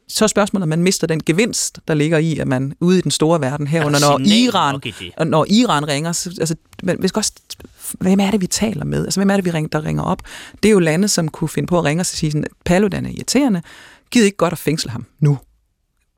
[0.09, 3.01] så er spørgsmålet, om man mister den gevinst, der ligger i, at man ude i
[3.01, 4.81] den store verden herunder, når Iran,
[5.27, 7.33] når Iran ringer, så, altså, man, vi skal også,
[7.99, 9.05] hvem er det, vi taler med?
[9.05, 10.21] Altså, hvem er det, vi ringer, der ringer op?
[10.63, 13.09] Det er jo lande, som kunne finde på at ringe og sige, sådan, Paludan er
[13.09, 13.61] irriterende,
[14.11, 15.37] gider ikke godt at fængsle ham nu.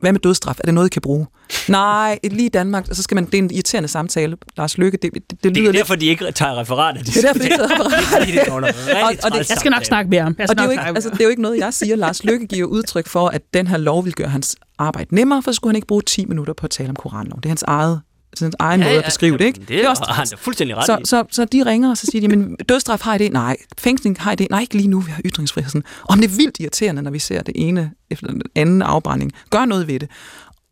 [0.01, 0.55] Hvad med dødstraf?
[0.59, 1.27] Er det noget, I kan bruge?
[1.67, 4.37] Nej, lige i Danmark, så skal man, det er en irriterende samtale.
[4.57, 6.01] Lars Lykke, det, det, det, det lyder det er derfor, lidt...
[6.01, 7.03] de ikke tager referater.
[7.03, 9.05] Det er derfor, de ikke tager referater.
[9.05, 10.35] og, og det, jeg skal nok snakke mere om.
[10.49, 11.95] Og det er, jo ikke, altså, det er jo ikke noget, jeg siger.
[11.95, 15.51] Lars Lykke giver udtryk for, at den her lov vil gøre hans arbejde nemmere, for
[15.51, 17.37] så skulle han ikke bruge 10 minutter på at tale om koranlov.
[17.37, 18.01] Det er hans eget
[18.33, 19.59] sin egen ja, måde at beskrive det, ikke?
[19.59, 21.97] Det det er også, han er fuldstændig ret så, så, så, så de ringer, og
[21.97, 23.31] så siger de, men dødstraf har I det?
[23.31, 23.57] Nej.
[23.77, 24.47] Fængsling har I det?
[24.49, 25.81] Nej, ikke lige nu, vi har ytringsfrihed.
[26.03, 29.31] Og det er vildt irriterende, når vi ser det ene efter den anden afbrænding.
[29.49, 30.09] Gør noget ved det.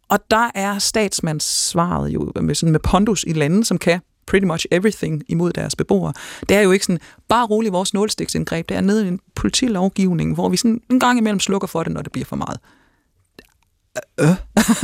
[0.09, 4.65] Og der er statsmandssvaret jo med, sådan med pondus i lande, som kan pretty much
[4.71, 6.13] everything imod deres beboere.
[6.49, 10.33] Det er jo ikke sådan, bare roligt vores nålstiksindgreb, det er nede i en politilovgivning,
[10.33, 12.59] hvor vi sådan en gang imellem slukker for det, når det bliver for meget.
[14.19, 14.27] Øh.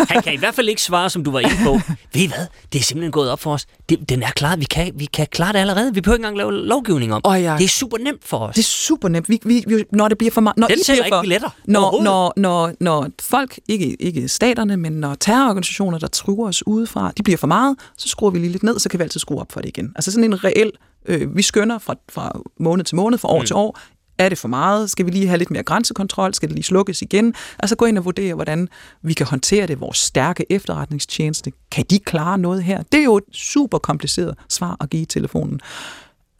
[0.09, 1.71] Han kan i hvert fald ikke svare, som du var inde på.
[2.13, 2.47] Ved I hvad?
[2.73, 3.65] Det er simpelthen gået op for os.
[3.89, 4.55] Det, den er klar.
[4.55, 5.93] Vi kan, vi kan klare det allerede.
[5.93, 7.21] Vi behøver ikke engang lave lovgivning om.
[7.23, 7.55] Oh, ja.
[7.57, 8.55] Det er super nemt for os.
[8.55, 9.29] Det er super nemt.
[9.29, 10.57] Vi, vi, vi, når det bliver for meget...
[10.57, 11.49] Når den I bliver for, ikke billetter.
[11.65, 17.11] Når, når, når, når folk, ikke, ikke staterne, men når terrororganisationer, der truer os udefra,
[17.17, 19.39] de bliver for meget, så skruer vi lige lidt ned, så kan vi altid skrue
[19.39, 19.91] op for det igen.
[19.95, 20.71] Altså sådan en reel
[21.05, 23.45] øh, vi skønner fra, fra måned til måned, fra år mm.
[23.45, 23.79] til år,
[24.17, 24.89] er det for meget?
[24.89, 26.33] Skal vi lige have lidt mere grænsekontrol?
[26.33, 27.33] Skal det lige slukkes igen?
[27.59, 28.69] Altså gå ind og vurdere, hvordan
[29.01, 29.79] vi kan håndtere det.
[29.79, 31.51] Vores stærke efterretningstjeneste.
[31.71, 32.83] Kan de klare noget her?
[32.83, 35.59] Det er jo et super kompliceret svar at give i telefonen.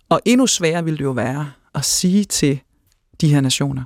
[0.09, 2.59] Og endnu sværere ville det jo være at sige til
[3.21, 3.83] de her nationer,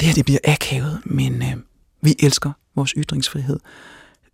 [0.00, 1.56] det her det bliver akavet, men øh,
[2.02, 3.60] vi elsker vores ytringsfrihed.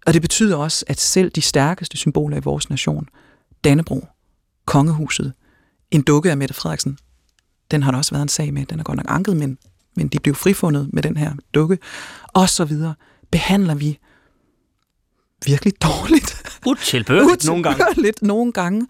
[0.07, 3.09] Og det betyder også, at selv de stærkeste symboler i vores nation,
[3.65, 4.07] Dannebro,
[4.67, 5.33] kongehuset,
[5.91, 6.99] en dukke af Mette Frederiksen,
[7.71, 8.67] den har der også været en sag med.
[8.67, 9.59] Den er godt nok anket, men,
[9.97, 11.79] men de blev frifundet med den her dukke.
[12.27, 12.95] Og så videre.
[13.31, 13.99] Behandler vi
[15.47, 16.59] virkelig dårligt.
[16.67, 17.85] Utilbørligt nogle gange.
[17.85, 18.87] Utilbørligt nogle gange.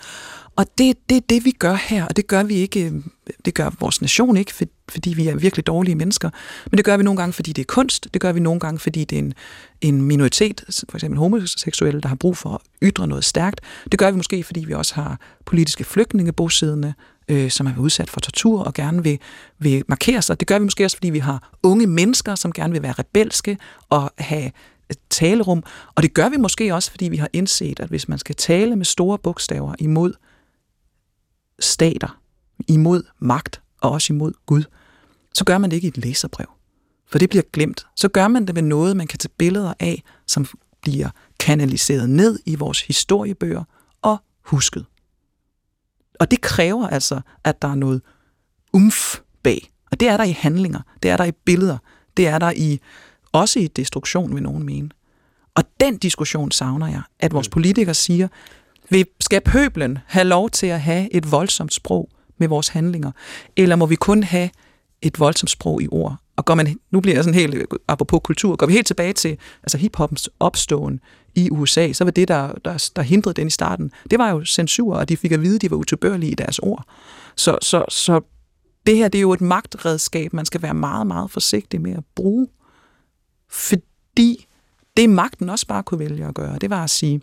[0.57, 3.03] Og det er det, det, vi gør her, og det gør vi ikke,
[3.45, 6.31] det gør vores nation ikke, for, fordi vi er virkelig dårlige mennesker,
[6.71, 8.79] men det gør vi nogle gange, fordi det er kunst, det gør vi nogle gange,
[8.79, 9.35] fordi det er en,
[9.81, 13.61] en minoritet, for eksempel homoseksuelle, der har brug for at ytre noget stærkt.
[13.93, 16.95] Det gør vi måske, fordi vi også har politiske flygtninge bosiddende,
[17.29, 19.19] øh, som er udsat for tortur og gerne vil,
[19.59, 20.41] vil markere sig.
[20.41, 23.59] Det gør vi måske også, fordi vi har unge mennesker, som gerne vil være rebelske
[23.89, 24.51] og have
[24.91, 25.63] et talerum.
[25.95, 28.77] Og det gør vi måske også, fordi vi har indset, at hvis man skal tale
[28.77, 30.13] med store bogstaver imod
[31.61, 32.21] stater,
[32.69, 34.63] imod magt og også imod Gud,
[35.35, 36.47] så gør man det ikke i et læserbrev.
[37.07, 37.87] For det bliver glemt.
[37.97, 40.47] Så gør man det med noget, man kan tage billeder af, som
[40.83, 41.09] bliver
[41.41, 43.65] kanaliseret ned i vores historiebøger
[44.03, 44.87] og husket.
[46.21, 48.03] Og det kræver altså, at der er noget
[48.73, 49.71] umf bag.
[49.91, 51.79] Og det er der i handlinger, det er der i billeder,
[52.17, 52.81] det er der i
[53.33, 54.91] også i destruktion, vil nogen mene.
[55.55, 57.53] Og den diskussion savner jeg, at vores mm.
[57.53, 58.29] politikere siger,
[58.91, 63.13] vi skal pøblen have lov til at have et voldsomt sprog med vores handlinger,
[63.57, 64.51] eller må vi kun have
[65.03, 66.17] et voldsomt sprog i ord?
[66.37, 69.39] Og går man, nu bliver jeg sådan helt, apropos kultur, går vi helt tilbage til
[69.63, 71.01] altså hiphoppens opståen
[71.35, 74.45] i USA, så var det, der, der, der hindrede den i starten, det var jo
[74.45, 76.85] censur, og de fik at vide, at de var utilbørlige i deres ord.
[77.37, 78.21] Så, så, så
[78.87, 82.05] det her, det er jo et magtredskab, man skal være meget, meget forsigtig med at
[82.15, 82.49] bruge.
[83.51, 84.47] Fordi
[84.97, 87.21] det magten også bare kunne vælge at gøre, det var at sige,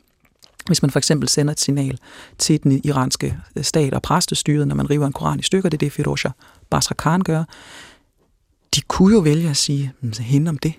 [0.67, 1.99] hvis man for eksempel sender et signal
[2.37, 5.79] til den iranske stat og præstestyret, når man river en koran i stykker, det er
[5.79, 6.31] det Firouzja
[6.69, 7.43] Basra Khan gør,
[8.75, 10.73] de kunne jo vælge at sige, hende om det.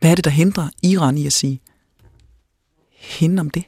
[0.00, 1.60] Hvad er det, der hindrer Iran i at sige,
[2.90, 3.64] hende om det?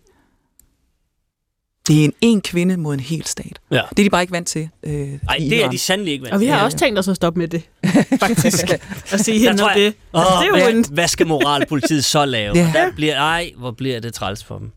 [1.87, 3.61] Det er en en kvinde mod en hel stat.
[3.71, 3.83] Ja.
[3.91, 4.69] Det er de bare ikke vant til.
[4.83, 6.35] Øh, Nej, det er de sandelig ikke vant til.
[6.35, 7.63] Og vi har ja, også tænkt os at stoppe med det,
[8.21, 8.65] faktisk.
[9.13, 9.95] at sige hende om det.
[10.15, 10.85] Åh, altså, det er jo hvad, en...
[10.95, 12.57] hvad skal moralpolitiet så lave?
[12.57, 12.73] ja.
[12.75, 14.71] Der bliver, ej, hvor bliver det træls for dem.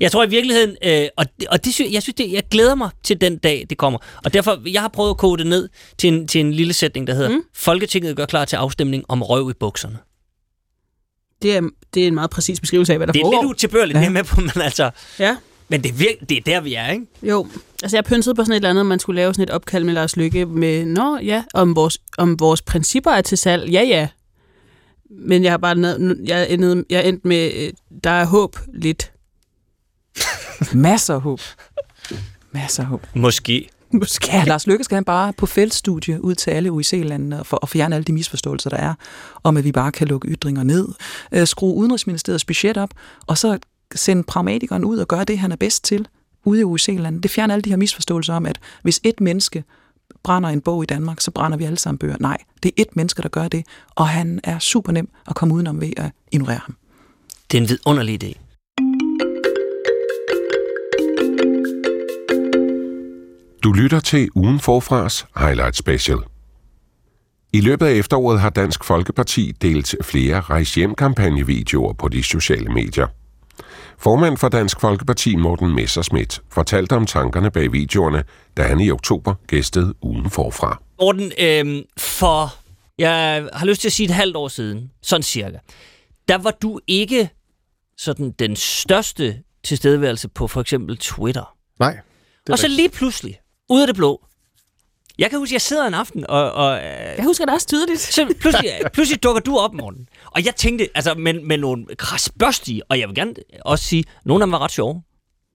[0.00, 3.20] Jeg tror i virkeligheden, øh, og, og det, jeg synes, det, jeg glæder mig til
[3.20, 3.98] den dag, det kommer.
[4.24, 7.06] Og derfor, jeg har prøvet at kode det ned til en, til en lille sætning,
[7.06, 7.42] der hedder, mm.
[7.54, 9.98] Folketinget gør klar til afstemning om røv i bukserne.
[11.42, 11.62] Det er,
[11.94, 13.30] det er en meget præcis beskrivelse af, hvad der foregår.
[13.30, 13.52] Det er foregår.
[13.52, 14.08] lidt utilbørligt, ja.
[14.08, 14.90] med på, men altså...
[15.18, 15.36] Ja.
[15.68, 17.06] Men det er, virke, det er der, vi er, ikke?
[17.22, 17.46] Jo.
[17.82, 19.94] Altså, jeg pyntede på sådan et eller andet, man skulle lave sådan et opkald med
[19.94, 23.70] Lars Lykke med, nå ja, om vores, om vores principper er til salg.
[23.70, 24.08] Ja, ja.
[25.10, 27.72] Men jeg har bare jeg endt, jeg endt med, øh,
[28.04, 29.12] der er håb lidt.
[30.74, 31.40] Masser af håb.
[32.52, 33.06] Masser af håb.
[33.14, 33.68] Måske.
[33.92, 34.36] Måske.
[34.36, 37.94] Ja, Lars Lykke skal han bare på feltstudie ud til alle OIC-landene for at fjerne
[37.94, 38.94] alle de misforståelser, der er,
[39.42, 40.88] om at vi bare kan lukke ytringer ned,
[41.32, 42.90] øh, skrue Udenrigsministeriets budget op,
[43.26, 43.58] og så
[43.94, 46.08] sende pragmatikeren ud og gøre det, han er bedst til
[46.44, 47.22] ude i OIC-landet.
[47.22, 49.64] Det fjerner alle de her misforståelser om, at hvis et menneske
[50.22, 52.16] brænder en bog i Danmark, så brænder vi alle sammen bøger.
[52.20, 55.54] Nej, det er et menneske, der gør det, og han er super nem at komme
[55.54, 56.76] udenom ved at ignorere ham.
[57.50, 58.43] Det er en vidunderlig idé.
[63.64, 66.18] Du lytter til ugen forfras Highlight Special.
[67.52, 72.68] I løbet af efteråret har Dansk Folkeparti delt flere rejs hjem kampagnevideoer på de sociale
[72.68, 73.06] medier.
[73.98, 78.24] Formand for Dansk Folkeparti, Morten Messerschmidt, fortalte om tankerne bag videoerne,
[78.56, 80.82] da han i oktober gæstede ugen forfra.
[81.00, 82.54] Morten, øh, for
[82.98, 85.58] jeg har lyst til at sige et halvt år siden, sådan cirka,
[86.28, 87.30] der var du ikke
[87.98, 91.56] sådan den største tilstedeværelse på for eksempel Twitter.
[91.80, 91.98] Nej.
[92.50, 93.38] Og så lige pludselig,
[93.70, 94.20] ud af det blå,
[95.18, 96.52] jeg kan huske, jeg sidder en aften, og...
[96.52, 96.76] og
[97.16, 98.00] jeg husker det også tydeligt.
[98.00, 100.08] Så pludselig, pludselig dukker du op, morgen.
[100.26, 104.42] Og jeg tænkte, altså med, med nogle krasbørstige, og jeg vil gerne også sige, nogle
[104.42, 105.02] af dem var ret sjove.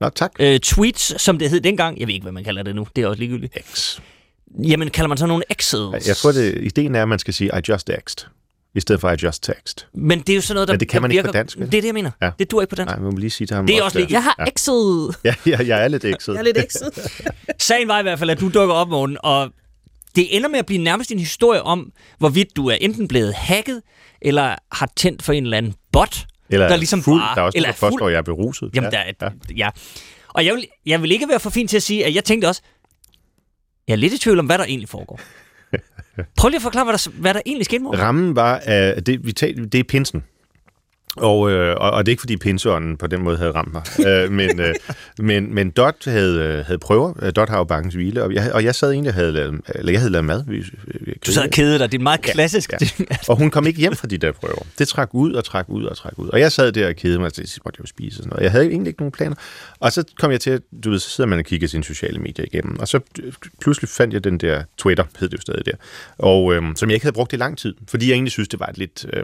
[0.01, 0.31] Nå, tak.
[0.39, 1.99] Øh, tweets, som det hed dengang.
[1.99, 2.87] Jeg ved ikke, hvad man kalder det nu.
[2.95, 3.57] Det er også ligegyldigt.
[3.73, 3.99] X.
[4.63, 6.07] Jamen, kalder man så nogle X's?
[6.07, 8.27] Jeg tror, det, ideen er, at man skal sige, I just X'd
[8.75, 9.87] i stedet for I just text.
[9.93, 11.57] Men det er jo sådan noget, der Men det kan man virker, ikke på dansk.
[11.57, 12.11] Det er det, jeg mener.
[12.21, 12.31] Ja.
[12.39, 12.91] Det dur ikke på dansk.
[12.91, 13.67] Nej, man må lige sige til ham.
[13.67, 14.07] Det er også lige.
[14.11, 15.19] Jeg har X'et.
[15.23, 16.31] Ja, ja, jeg er lidt X'et.
[16.31, 17.17] jeg er lidt X'et.
[17.67, 19.51] Sagen var i hvert fald, at du dukker op, morgen, og
[20.15, 23.81] det ender med at blive nærmest en historie om, hvorvidt du er enten blevet hacket,
[24.21, 27.21] eller har tændt for en eller anden bot, eller der ligesom fuld.
[27.21, 27.35] bare...
[27.35, 28.69] Der er også eller påstår, at jeg er beruset.
[28.75, 28.97] Jamen, ja.
[29.19, 29.55] Der er, ja.
[29.55, 29.69] ja.
[30.29, 32.45] Og jeg vil, jeg vil ikke være for fin til at sige, at jeg tænkte
[32.47, 32.61] også,
[33.87, 35.19] jeg er lidt i tvivl om, hvad der egentlig foregår.
[36.37, 37.95] Prøv lige at forklare, hvad der, hvad der egentlig skete, mor.
[37.95, 40.23] Rammen var, uh, det, vi talte, det er pinsen.
[41.15, 43.83] Og, øh, og, og det er ikke, fordi pinseånden på den måde havde ramt mig.
[44.07, 44.75] øh, men, øh,
[45.29, 47.31] men, men Dot havde, havde prøver.
[47.31, 49.91] Dot har jo bankens hvile, og jeg, og jeg sad egentlig og havde lavet, eller
[49.91, 50.43] jeg havde lavet mad.
[50.47, 50.65] Vi,
[51.01, 51.91] vi, du sad og kedede dig.
[51.91, 52.71] Det er meget klassisk.
[52.71, 53.15] Ja, ja.
[53.27, 54.65] og hun kom ikke hjem fra de der prøver.
[54.79, 56.29] Det trak ud og trak ud og trak ud.
[56.29, 58.29] Og jeg sad der og kedede mig, og så måtte jeg jo spise og sådan
[58.29, 58.43] noget.
[58.43, 59.35] Jeg havde egentlig ikke nogen planer.
[59.79, 62.45] Og så kom jeg til, du ved, så sidder man og kigger sine sociale medier
[62.45, 62.79] igennem.
[62.79, 62.99] Og så
[63.61, 65.75] pludselig fandt jeg den der Twitter, hed det jo stadig der.
[66.17, 68.59] Og øh, som jeg ikke havde brugt i lang tid, fordi jeg egentlig synes, det
[68.59, 69.05] var et lidt...
[69.13, 69.23] Øh,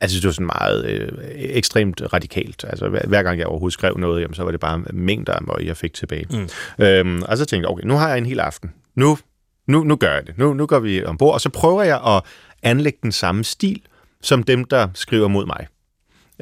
[0.00, 2.64] Altså, det var sådan meget øh, ekstremt radikalt.
[2.68, 5.42] Altså, hver, hver gang jeg overhovedet skrev noget, jamen, så var det bare mængder af
[5.42, 6.26] møg, jeg fik tilbage.
[6.30, 6.84] Mm.
[6.84, 8.72] Øhm, og så tænkte jeg, okay, nu har jeg en hel aften.
[8.94, 9.18] Nu,
[9.66, 10.38] nu, nu gør jeg det.
[10.38, 12.22] Nu, nu går vi ombord, og så prøver jeg at
[12.62, 13.82] anlægge den samme stil,
[14.22, 15.66] som dem, der skriver mod mig.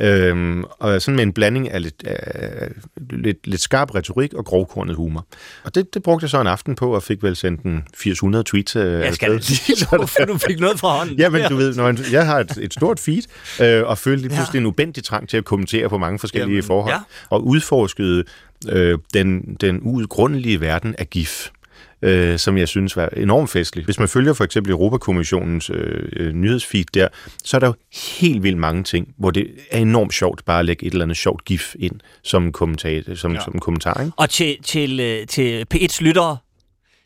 [0.01, 2.69] Øhm, og sådan med en blanding af lidt, øh,
[3.11, 5.27] lidt, lidt skarp retorik og grovkornet humor.
[5.65, 8.45] Og det, det brugte jeg så en aften på, og fik vel sendt en 800
[8.45, 8.77] tweets.
[8.77, 11.19] Øh, jeg skal lige for du fik noget fra hånden.
[11.19, 13.23] ja, men du ved, når jeg, jeg har et, et stort feed,
[13.61, 14.61] øh, og følte lige pludselig ja.
[14.61, 17.01] en ubendig trang til at kommentere på mange forskellige Jamen, forhold, ja.
[17.31, 18.25] og udforskede
[18.69, 21.49] øh, den, den uudgrundelige verden af GIF
[22.05, 23.85] øh, som jeg synes var enormt festlig.
[23.85, 27.09] Hvis man følger for eksempel Europakommissionens øh, nyhedsfeed der,
[27.45, 27.75] så er der jo
[28.21, 31.17] helt vildt mange ting, hvor det er enormt sjovt bare at lægge et eller andet
[31.17, 33.15] sjovt gif ind som, kommentar.
[33.15, 33.41] Som, ja.
[33.41, 34.13] som kommentar ikke?
[34.17, 36.37] Og til, til, til P1's lyttere,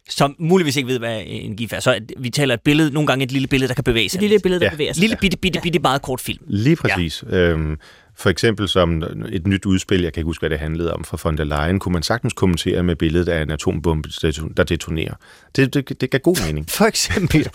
[0.09, 1.81] som muligvis ikke ved, hvad en GIF er.
[1.81, 4.19] Så vi taler et billede, nogle gange et lille billede, der kan bevæge sig.
[4.19, 4.71] Et lille billede, der ja.
[4.71, 5.01] bevæger sig.
[5.01, 6.45] Lille bitte, bitte, bitte, meget kort film.
[6.47, 7.25] Lige præcis.
[7.31, 7.37] Ja.
[7.37, 7.77] Øhm,
[8.19, 9.03] for eksempel som
[9.33, 11.79] et nyt udspil, jeg kan ikke huske, hvad det handlede om, fra von der Leyen,
[11.79, 14.09] kunne man sagtens kommentere med billedet af en atombombe,
[14.57, 15.15] der detonerer.
[15.57, 16.71] Det, det, det gav god mening.
[16.71, 17.51] For eksempel.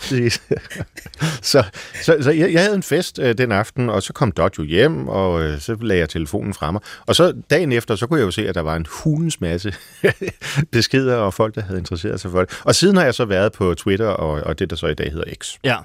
[1.42, 1.64] så
[2.02, 5.08] så, så jeg, jeg havde en fest øh, den aften, og så kom jo hjem,
[5.08, 6.80] og øh, så lagde jeg telefonen fra mig.
[7.06, 9.74] Og så dagen efter, så kunne jeg jo se, at der var en hulens masse
[10.72, 12.60] beskeder og folk, der havde interesseret sig for det.
[12.64, 15.12] Og siden har jeg så været på Twitter, og, og det, der så i dag
[15.12, 15.54] hedder X.
[15.64, 15.76] Ja.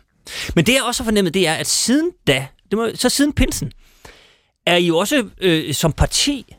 [0.55, 3.33] Men det jeg også har fornemmet, det er, at siden da, det må, så siden
[3.33, 3.71] pinsen,
[4.65, 6.55] er I også øh, som parti,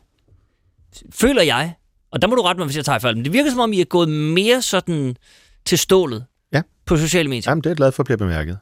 [1.11, 1.73] føler jeg,
[2.11, 3.73] og der må du rette mig, hvis jeg tager fejl, men det virker som om,
[3.73, 5.15] I er gået mere sådan
[5.65, 6.61] til stålet ja.
[6.85, 7.51] på sociale medier.
[7.51, 8.57] Jamen, det er jeg glad for at blive bemærket.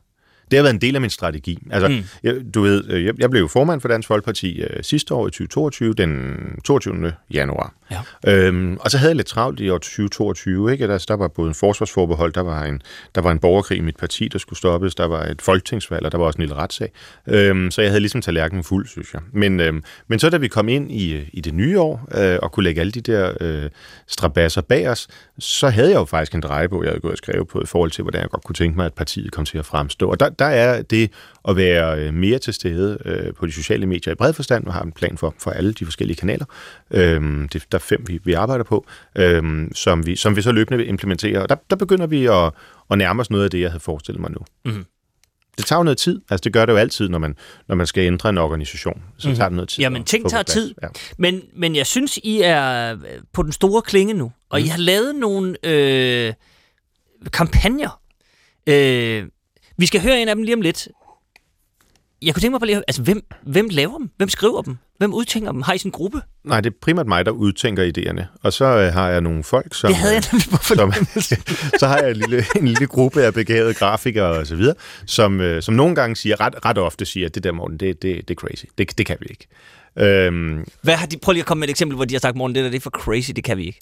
[0.52, 1.68] Det har været en del af min strategi.
[1.72, 2.04] Altså, mm.
[2.24, 5.94] jeg, du ved, jeg, jeg blev formand for Dansk Folkeparti øh, sidste år i 2022,
[5.94, 6.36] den
[6.66, 7.14] 22.
[7.34, 7.74] januar.
[7.92, 8.02] Ja.
[8.28, 10.72] Øhm, og så havde jeg lidt travlt i år 2022.
[10.72, 10.88] Ikke?
[10.88, 12.82] Der, der var både en forsvarsforbehold, der var en,
[13.16, 16.12] der var en borgerkrig i mit parti, der skulle stoppes, der var et folketingsvalg, og
[16.12, 16.92] der var også en lille retssag.
[17.28, 19.22] Øhm, så jeg havde ligesom tallerkenen fuld, synes jeg.
[19.34, 22.52] Men, øhm, men så da vi kom ind i, i det nye år, øh, og
[22.52, 23.70] kunne lægge alle de der øh,
[24.08, 25.08] strabasser bag os,
[25.40, 27.92] så havde jeg jo faktisk en drejebog, jeg havde gået og skrevet på, i forhold
[27.92, 30.10] til, hvordan jeg godt kunne tænke mig, at partiet kom til at fremstå.
[30.10, 31.12] Og der, der er det
[31.48, 34.74] at være øh, mere til stede øh, på de sociale medier i bred forstand, og
[34.74, 36.46] har en plan for, for alle de forskellige kanaler.
[36.92, 40.52] Øhm, det, der er fem, vi, vi arbejder på, øhm, som, vi, som vi så
[40.52, 41.42] løbende vil implementere.
[41.42, 42.52] Og der, der begynder vi at,
[42.92, 44.40] at nærme os noget af det, jeg havde forestillet mig nu.
[44.66, 44.86] Mm-hmm.
[45.60, 46.22] Det tager jo noget tid.
[46.30, 47.36] Altså, det gør det jo altid, når man,
[47.68, 49.04] når man skal ændre en organisation.
[49.18, 49.38] Så mm-hmm.
[49.38, 49.82] tager det noget tid.
[49.82, 50.76] Jamen, ting tager tid.
[50.82, 50.88] Ja.
[51.18, 52.98] Men, men jeg synes, I er
[53.34, 54.66] på den store klinge nu, og mm.
[54.66, 56.34] I har lavet nogle øh,
[57.34, 58.02] kampagner.
[58.68, 59.26] Øh,
[59.78, 60.88] vi skal høre en af dem lige om lidt.
[62.22, 64.10] Jeg kunne tænke mig på lige, altså hvem, hvem laver dem?
[64.18, 64.78] Hvem skriver dem?
[65.00, 65.62] Hvem udtænker dem?
[65.62, 66.22] Har I sin gruppe?
[66.44, 68.40] Nej, det er primært mig, der udtænker idéerne.
[68.44, 69.88] Og så øh, har jeg nogle folk, som...
[69.88, 70.94] Det havde jeg nemlig på som,
[71.80, 75.42] Så har jeg en lille, en lille gruppe af begavede grafikere og så videre, som,
[75.42, 78.28] øh, som nogle gange siger, ret, ret ofte siger, at det der, Morten, det, det,
[78.28, 78.66] det er crazy.
[78.78, 79.48] Det, det kan vi ikke.
[79.98, 82.36] Øhm, Hvad har de, prøv lige at komme med et eksempel, hvor de har sagt,
[82.36, 83.80] Morten, det der det er for crazy, det kan vi ikke.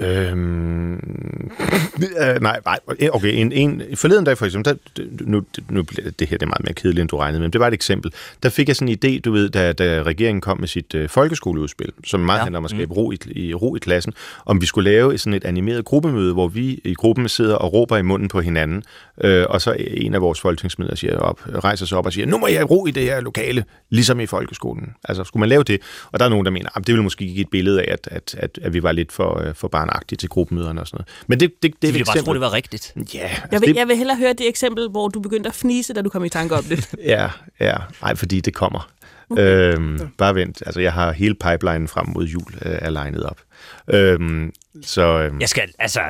[0.00, 2.78] Øhm, øh, nej, nej,
[3.12, 3.34] okay.
[3.34, 5.82] En, en, forleden dag for eksempel, der, nu, nu
[6.18, 7.74] det her det er meget mere kedeligt, end du regnede med, men det var et
[7.74, 8.12] eksempel.
[8.42, 11.08] Der fik jeg sådan en idé, du ved, da, da regeringen kom med sit øh,
[11.08, 12.42] folkeskoleudspil, som meget ja.
[12.42, 12.92] handler om at skabe mm.
[12.92, 14.12] ro, i, i, ro i klassen,
[14.46, 17.96] om vi skulle lave sådan et animeret gruppemøde, hvor vi i gruppen sidder og råber
[17.96, 18.82] i munden på hinanden,
[19.20, 22.38] øh, og så en af vores folketingsmedlemmer siger op, rejser sig op og siger, nu
[22.38, 24.94] må jeg have ro i det her lokale, ligesom i folkeskolen.
[25.04, 25.80] Altså, skulle man lave det?
[26.12, 28.08] Og der er nogen, der mener, at det ville måske give et billede af, at,
[28.10, 31.24] at, at, at vi var lidt for, øh, for barnagtige til gruppemøderne og sådan noget.
[31.26, 32.92] Men det, det, det, det er et bare tro, det var rigtigt.
[33.14, 33.20] Ja.
[33.20, 36.02] Altså jeg, vil, jeg vil hellere høre det eksempel, hvor du begyndte at fnise, da
[36.02, 36.94] du kom i tanke om det.
[37.14, 37.28] ja,
[37.60, 37.76] ja.
[38.02, 38.90] Nej, fordi det kommer.
[39.30, 39.74] Okay.
[39.74, 40.62] Øhm, bare vent.
[40.66, 43.40] Altså, jeg har hele pipelinen frem mod jul øh, er legnet op.
[43.88, 45.40] Øhm, så, øhm.
[45.40, 46.00] Jeg skal, altså,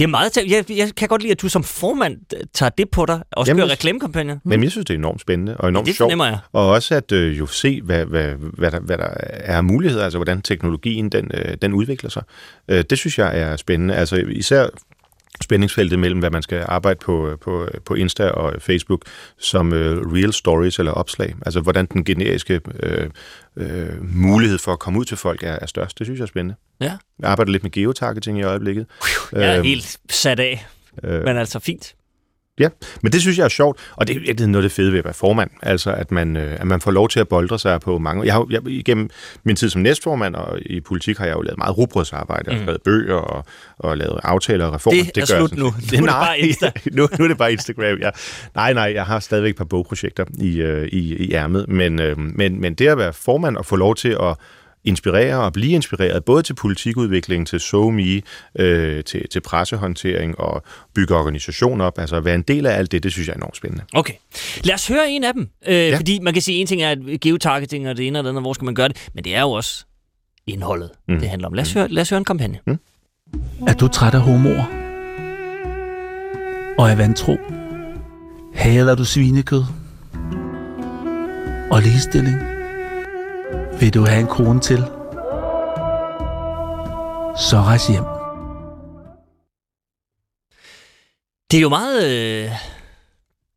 [0.00, 0.36] det er meget...
[0.36, 2.16] Jeg, jeg kan godt lide, at du som formand
[2.52, 4.38] tager det på dig, og gør reklamekampagner.
[4.44, 6.18] Men jeg synes, det er enormt spændende og enormt ja, det sjovt.
[6.18, 6.38] Jeg.
[6.52, 10.18] Og også at øh, jo se, hvad, hvad, hvad, der, hvad der er muligheder, altså
[10.18, 12.22] hvordan teknologien den, øh, den udvikler sig.
[12.68, 13.94] Øh, det synes jeg er spændende.
[13.94, 14.66] Altså især
[15.42, 19.02] spændingsfeltet mellem, hvad man skal arbejde på, på, på Insta og Facebook
[19.38, 21.34] som øh, real stories eller opslag.
[21.46, 23.10] Altså, hvordan den generiske øh,
[23.56, 25.98] øh, mulighed for at komme ud til folk er, er størst.
[25.98, 26.54] Det synes jeg er spændende.
[26.80, 26.96] Ja.
[27.18, 28.86] Jeg arbejder lidt med geotargeting i øjeblikket.
[29.32, 30.66] Jeg er øh, helt sat af,
[31.04, 31.94] øh, men altså fint.
[32.60, 32.68] Ja,
[33.02, 34.98] men det synes jeg er sjovt, og det er virkelig noget af det fede ved
[34.98, 37.80] at være formand, altså at man, øh, at man får lov til at boldre sig
[37.80, 38.24] på mange...
[38.24, 39.10] Jeg har, jeg, igennem
[39.44, 42.60] min tid som næstformand og i politik har jeg jo lavet meget rugbrødsarbejde, mm.
[42.60, 43.44] skrevet bøger og,
[43.78, 45.02] og lavet aftaler og reformer.
[45.02, 45.74] Det, det er slut nu.
[45.90, 46.72] Det, er, nej, bare Insta.
[46.96, 47.98] nu, nu er det bare Instagram.
[48.00, 48.10] Ja.
[48.54, 52.18] Nej, nej, jeg har stadigvæk et par bogprojekter i, øh, i, i ærmet, men, øh,
[52.18, 54.36] men, men det at være formand og få lov til at
[54.84, 58.22] inspirere og blive inspireret, både til politikudvikling, til SoMe,
[58.58, 60.62] øh, til, til pressehåndtering og
[60.94, 61.98] bygge organisation op.
[61.98, 63.84] Altså at være en del af alt det, det synes jeg er enormt spændende.
[63.92, 64.14] Okay.
[64.64, 65.48] Lad os høre en af dem.
[65.66, 65.96] Øh, ja.
[65.96, 68.42] Fordi man kan sige, en ting er, at geotargeting og det ene og det andet,
[68.42, 69.84] hvor skal man gøre det, men det er jo også
[70.46, 71.20] indholdet, mm.
[71.20, 71.54] det handler om.
[71.54, 72.58] Lad os, høre, lad os høre en kampagne.
[72.66, 72.78] Mm.
[73.68, 74.64] Er du træt af homoer?
[76.78, 77.36] Og er vantro?
[78.54, 79.62] Hader du svinekød?
[81.70, 82.59] Og ligestilling?
[83.80, 84.78] Vil du have en krone til?
[87.36, 88.04] Så rejs hjem.
[91.50, 92.50] Det er jo meget øh,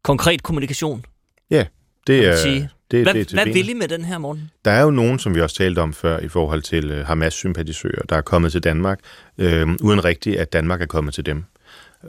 [0.04, 1.06] konkret kommunikation.
[1.50, 1.66] Ja,
[2.08, 2.36] det er...
[2.36, 2.70] Sige.
[2.92, 4.52] Det, hvad, det er hvad vil I med den her morgen?
[4.66, 8.02] Der er jo nogen, som vi også talte om før, i forhold til uh, Hamas-sympatisører,
[8.10, 9.00] der er kommet til Danmark,
[9.38, 11.46] øh, uden rigtigt, at Danmark er kommet til dem.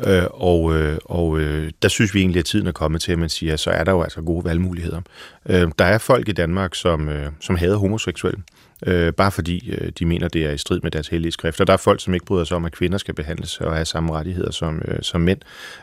[0.06, 3.18] Øh, og øh, og øh, der synes vi egentlig, at tiden er kommet til, at
[3.18, 5.00] man siger, at så er der jo altså gode valgmuligheder.
[5.48, 8.42] Øh, der er folk i Danmark, som, øh, som hader homoseksuelle,
[8.86, 11.64] øh, bare fordi øh, de mener, det er i strid med deres hellige skrifter.
[11.64, 14.12] Der er folk, som ikke bryder sig om, at kvinder skal behandles og have samme
[14.12, 15.40] rettigheder som, øh, som mænd.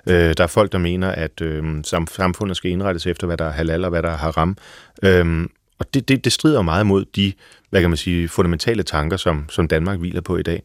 [0.07, 3.51] Øh, der er folk, der mener, at øh, samfundet skal indrettes efter, hvad der er
[3.51, 4.57] halal og hvad der er haram.
[5.03, 5.47] Øh,
[5.79, 7.33] og det, det, det strider meget mod de,
[7.69, 10.63] hvad kan man sige, fundamentale tanker, som, som Danmark hviler på i dag.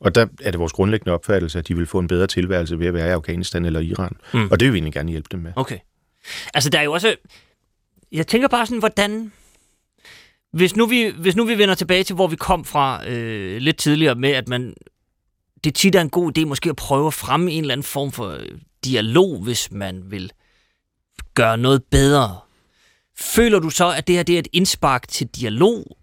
[0.00, 2.86] Og der er det vores grundlæggende opfattelse, at de vil få en bedre tilværelse ved
[2.86, 4.16] at være i Afghanistan eller Iran.
[4.34, 4.48] Mm.
[4.50, 5.52] Og det vil vi egentlig gerne hjælpe dem med.
[5.56, 5.78] Okay.
[6.54, 7.16] Altså, der er jo også...
[8.12, 9.32] Jeg tænker bare sådan, hvordan...
[10.52, 13.76] Hvis nu vi, hvis nu vi vender tilbage til, hvor vi kom fra øh, lidt
[13.76, 14.74] tidligere med, at man...
[15.64, 18.12] Det tit er en god idé måske at prøve at fremme en eller anden form
[18.12, 18.38] for
[18.84, 20.32] dialog, hvis man vil
[21.34, 22.38] gøre noget bedre.
[23.20, 25.97] Føler du så, at det her det er et indspark til dialog,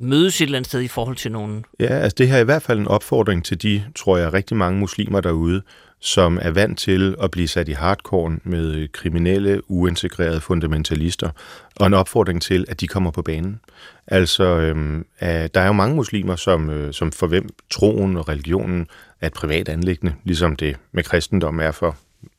[0.00, 1.64] mødes et eller andet sted i forhold til nogen?
[1.80, 4.56] Ja, altså det her er i hvert fald en opfordring til de, tror jeg, rigtig
[4.56, 5.62] mange muslimer derude,
[6.00, 11.30] som er vant til at blive sat i hardcore med kriminelle, uintegrerede fundamentalister,
[11.76, 13.60] og en opfordring til, at de kommer på banen.
[14.06, 18.86] Altså, øhm, der er jo mange muslimer, som, øh, som for hvem troen og religionen
[19.20, 21.96] er et privat anlæggende, ligesom det med kristendom er for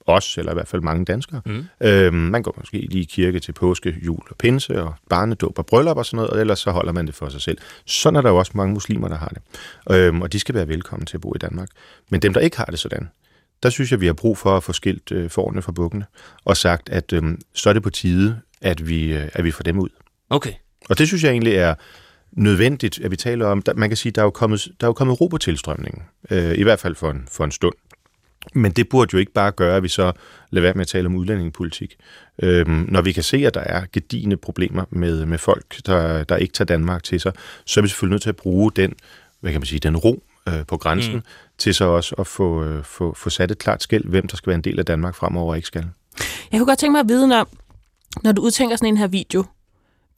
[0.08, 1.42] os, eller i hvert fald mange danskere.
[1.46, 1.66] Mm.
[1.82, 5.66] Øhm, man går måske lige i kirke til påske, jul og pinse, og barnedåb og
[5.66, 7.58] bryllup og sådan noget, og ellers så holder man det for sig selv.
[7.86, 9.42] Sådan er der jo også mange muslimer, der har det.
[9.96, 11.70] Øhm, og de skal være velkommen til at bo i Danmark.
[12.10, 13.10] Men dem, der ikke har det sådan,
[13.64, 16.06] der synes jeg, vi har brug for at få skilt øh, forne fra bukkene,
[16.46, 19.64] og sagt, at øh, så er det på tide, at vi, øh, at vi får
[19.64, 19.90] dem ud.
[20.30, 20.54] Okay.
[20.90, 21.76] Og det synes jeg egentlig er
[22.32, 23.62] nødvendigt, at vi taler om.
[23.62, 26.04] Der, man kan sige, der er jo kommet, der er jo kommet ro på tilstrømningen,
[26.30, 27.74] øh, i hvert fald for en, for en stund.
[28.54, 30.12] Men det burde jo ikke bare gøre, at vi så
[30.50, 31.96] lader være med at tale om udlændingepolitik.
[32.44, 36.38] Øhm, når vi kan se, at der er gedigende problemer med, med folk, der, der
[36.38, 37.34] ikke tager Danmark til sig,
[37.66, 38.94] så er vi selvfølgelig nødt til at bruge den,
[39.40, 41.22] hvad kan man sige, den ro øh, på grænsen, mm.
[41.58, 44.48] til så også at få, øh, få, få sat et klart skæld, hvem der skal
[44.48, 45.86] være en del af Danmark fremover og ikke skal.
[46.52, 47.50] Jeg kunne godt tænke mig at vide, når,
[48.24, 49.46] når du udtænker sådan en her video,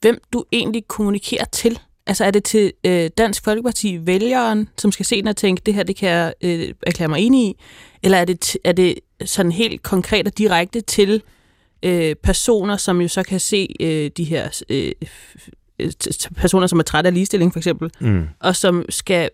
[0.00, 1.78] hvem du egentlig kommunikerer til.
[2.06, 5.74] Altså er det til øh, Dansk Folkeparti vælgeren, som skal se den og tænke, det
[5.74, 7.56] her det kan jeg øh, erklære mig enig i,
[8.02, 8.94] eller er det, er det
[9.24, 11.22] sådan helt konkret og direkte til
[11.82, 14.92] øh, personer, som jo så kan se øh, de her øh,
[16.36, 18.28] personer, som er trætte af ligestilling for eksempel, mm.
[18.40, 19.30] og som skal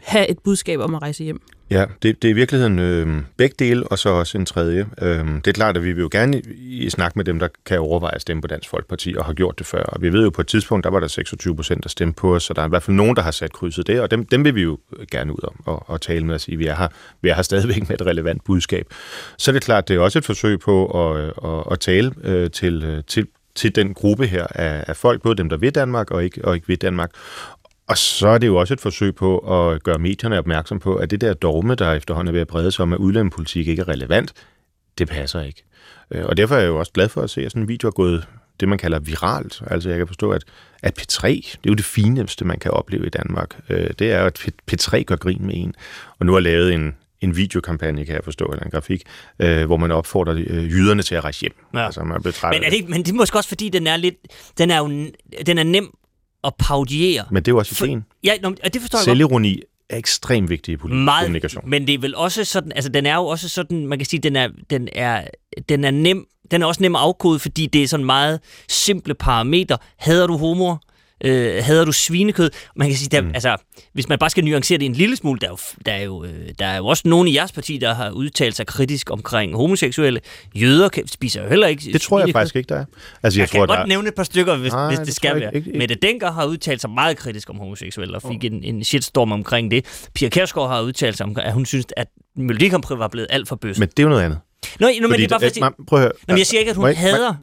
[0.00, 1.42] have et budskab om at rejse hjem?
[1.72, 4.86] Ja, det, det er i virkeligheden øh, begge dele, og så også en tredje.
[5.02, 7.48] Øh, det er klart, at vi vil jo gerne i, i snak med dem, der
[7.66, 9.82] kan overveje at stemme på Dansk Folkeparti, og har gjort det før.
[9.82, 12.34] Og vi ved jo på et tidspunkt, der var der 26 procent, der stemte på
[12.34, 14.26] os, så der er i hvert fald nogen, der har sat krydset der, og dem,
[14.26, 16.66] dem vil vi jo øh, gerne ud om og, og tale med og sige, vi
[16.66, 16.88] er her,
[17.22, 18.86] vi er her stadigvæk med et relevant budskab.
[19.38, 22.12] Så er det klart, det er også et forsøg på at, øh, at, at tale
[22.24, 25.74] øh, til, øh, til, til den gruppe her af, af folk, både dem, der vil
[25.74, 27.10] Danmark og ikke, og ikke vil Danmark.
[27.86, 31.10] Og så er det jo også et forsøg på at gøre medierne opmærksom på, at
[31.10, 33.88] det der dogme, der efterhånden er ved at brede sig om, at udlændingepolitik ikke er
[33.88, 34.32] relevant,
[34.98, 35.64] det passer ikke.
[36.10, 37.88] Øh, og derfor er jeg jo også glad for at se, at sådan en video
[37.88, 38.26] er gået
[38.60, 39.62] det, man kalder viralt.
[39.66, 40.44] Altså jeg kan forstå, at,
[40.82, 43.60] at P3, det er jo det fineste, man kan opleve i Danmark.
[43.68, 45.74] Øh, det er jo, at P3 gør grin med en.
[46.18, 49.02] Og nu har lavet en, en videokampagne, kan jeg forstå, eller en grafik,
[49.38, 51.54] øh, hvor man opfordrer øh, jyderne til at rejse hjem.
[51.74, 51.84] Ja.
[51.84, 54.16] Altså, man bliver men, er det, men det er måske også, fordi den er lidt,
[54.58, 54.88] den er jo
[55.46, 55.96] den er nem
[56.44, 57.24] at paudiere.
[57.30, 58.00] Men det er jo også ideen.
[58.00, 59.66] For, ja, no, det forstår Selvironi jeg godt.
[59.90, 61.70] er ekstremt vigtig i politisk Meget, kommunikation.
[61.70, 64.20] Men det er vel også sådan, altså den er jo også sådan, man kan sige,
[64.20, 65.24] den er, den er,
[65.68, 69.14] den er nem, den er også nem at afkode, fordi det er sådan meget simple
[69.14, 69.78] parametre.
[69.96, 70.76] Hader du homoer?
[71.24, 72.50] Øh, hader du svinekød?
[72.76, 73.30] Man kan sige, der, mm.
[73.34, 73.56] altså,
[73.92, 76.24] hvis man bare skal nuancere det en lille smule, der er, jo, der, er jo,
[76.24, 79.56] øh, der er jo også nogen i jeres parti, der har udtalt sig kritisk omkring
[79.56, 80.20] homoseksuelle.
[80.54, 82.84] Jøder kan, spiser jo heller ikke Det tror jeg faktisk ikke, der er.
[83.22, 83.76] Altså, jeg, jeg tror, kan der...
[83.76, 85.54] godt nævne et par stykker, hvis, Nej, hvis det, det skal være.
[85.54, 85.78] Ikke, ikke.
[85.78, 88.44] Mette Denker har udtalt sig meget kritisk om homoseksuelle, og fik oh.
[88.44, 90.08] en, en shitstorm omkring det.
[90.14, 93.56] Pia Kærsgaard har udtalt sig om, at hun synes, at Melodi var blevet alt for
[93.56, 93.78] bøs.
[93.78, 94.38] Men det er jo noget andet.
[94.80, 95.60] Nå, no, men det er bare fordi...
[95.60, 96.12] Man, prøv at høre.
[96.28, 97.34] Nå, men jeg siger ikke, at hun må hader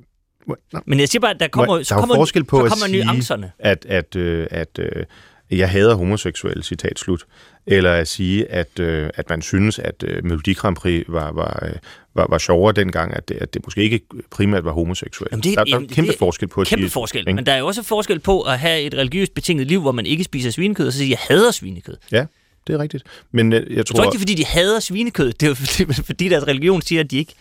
[0.85, 3.05] men jeg siger bare, at der kommer, der så kommer, forskel på så kommer at
[3.05, 3.51] nuancerne.
[3.59, 5.05] At, at, øh, at øh,
[5.51, 7.25] jeg hader homoseksuelle, citat slut.
[7.67, 11.59] Eller at sige, at, øh, at man synes, at øh, Melodi Grand Prix var, var,
[11.65, 11.71] øh,
[12.15, 15.31] var, var sjovere dengang, at det, at det måske ikke primært var homoseksuelt.
[15.31, 17.33] Jamen det, der, der er kæmpe det, forskel på at Kæmpe sige, forskel, ikke?
[17.33, 20.05] men der er jo også forskel på at have et religiøst betinget liv, hvor man
[20.05, 21.97] ikke spiser svinekød, og så sige, jeg hader svinekød.
[22.11, 22.25] Ja,
[22.67, 23.03] det er rigtigt.
[23.31, 23.75] Men jeg, jeg tror...
[23.75, 25.33] Jeg tror ikke, det er, fordi de hader svinekød.
[25.33, 27.33] Det er fordi, fordi deres religion siger, at de ikke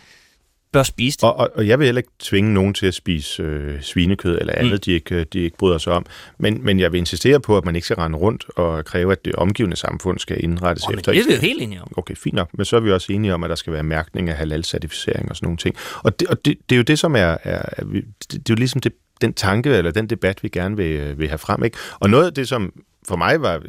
[0.72, 1.24] bør spise det.
[1.24, 4.54] Og, og, og jeg vil heller ikke tvinge nogen til at spise øh, svinekød eller
[4.56, 4.78] andet, mm.
[4.78, 6.06] de, ikke, de ikke bryder sig om.
[6.38, 9.24] Men, men jeg vil insistere på, at man ikke skal rende rundt og kræve, at
[9.24, 11.12] det omgivende samfund skal indrettes oh, efter.
[11.12, 11.92] det er vi jo helt enige om.
[11.96, 12.48] Okay, fint nok.
[12.52, 15.36] Men så er vi også enige om, at der skal være mærkning af halal-certificering og
[15.36, 15.76] sådan nogle ting.
[16.02, 17.36] Og det, og det, det er jo det, som er...
[17.42, 20.76] er, er det, det er jo ligesom det, den tanke eller den debat, vi gerne
[20.76, 21.64] vil, vil have frem.
[21.64, 21.78] Ikke?
[22.00, 22.72] Og noget af det, som
[23.08, 23.62] for mig var,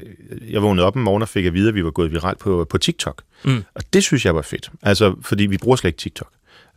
[0.49, 2.67] jeg vågnede op en morgen og fik at vide, at vi var gået viralt på,
[2.69, 3.23] på TikTok.
[3.45, 3.63] Mm.
[3.75, 4.71] Og det synes jeg var fedt.
[4.81, 6.31] Altså, fordi vi bruger slet ikke TikTok.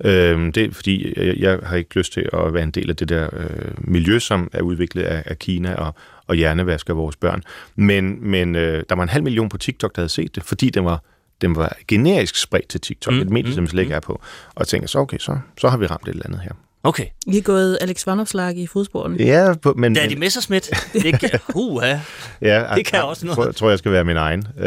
[0.04, 2.96] Øh, det er fordi, jeg, jeg har ikke lyst til at være en del af
[2.96, 5.94] det der øh, miljø, som er udviklet af, af Kina og,
[6.26, 7.42] og hjernevasker vores børn.
[7.76, 10.70] Men, men øh, der var en halv million på TikTok, der havde set det, fordi
[10.70, 11.02] den var
[11.40, 13.96] den var generisk spredt til TikTok, mm, et medie, mm, som slet ikke mm.
[13.96, 14.20] er på.
[14.54, 16.52] Og tænkte så, okay, så, så har vi ramt et eller andet her.
[16.84, 17.06] Okay.
[17.26, 19.24] I er gået Alex Vanopslag i fodsporene.
[19.24, 19.94] Ja, men...
[19.94, 20.70] Daddy Messerschmidt.
[20.92, 22.00] Det kan, uh, ja.
[22.40, 23.36] ja, det kan jeg, også noget.
[23.36, 24.46] Tror, tror, jeg skal være min egen.
[24.56, 24.64] Uh,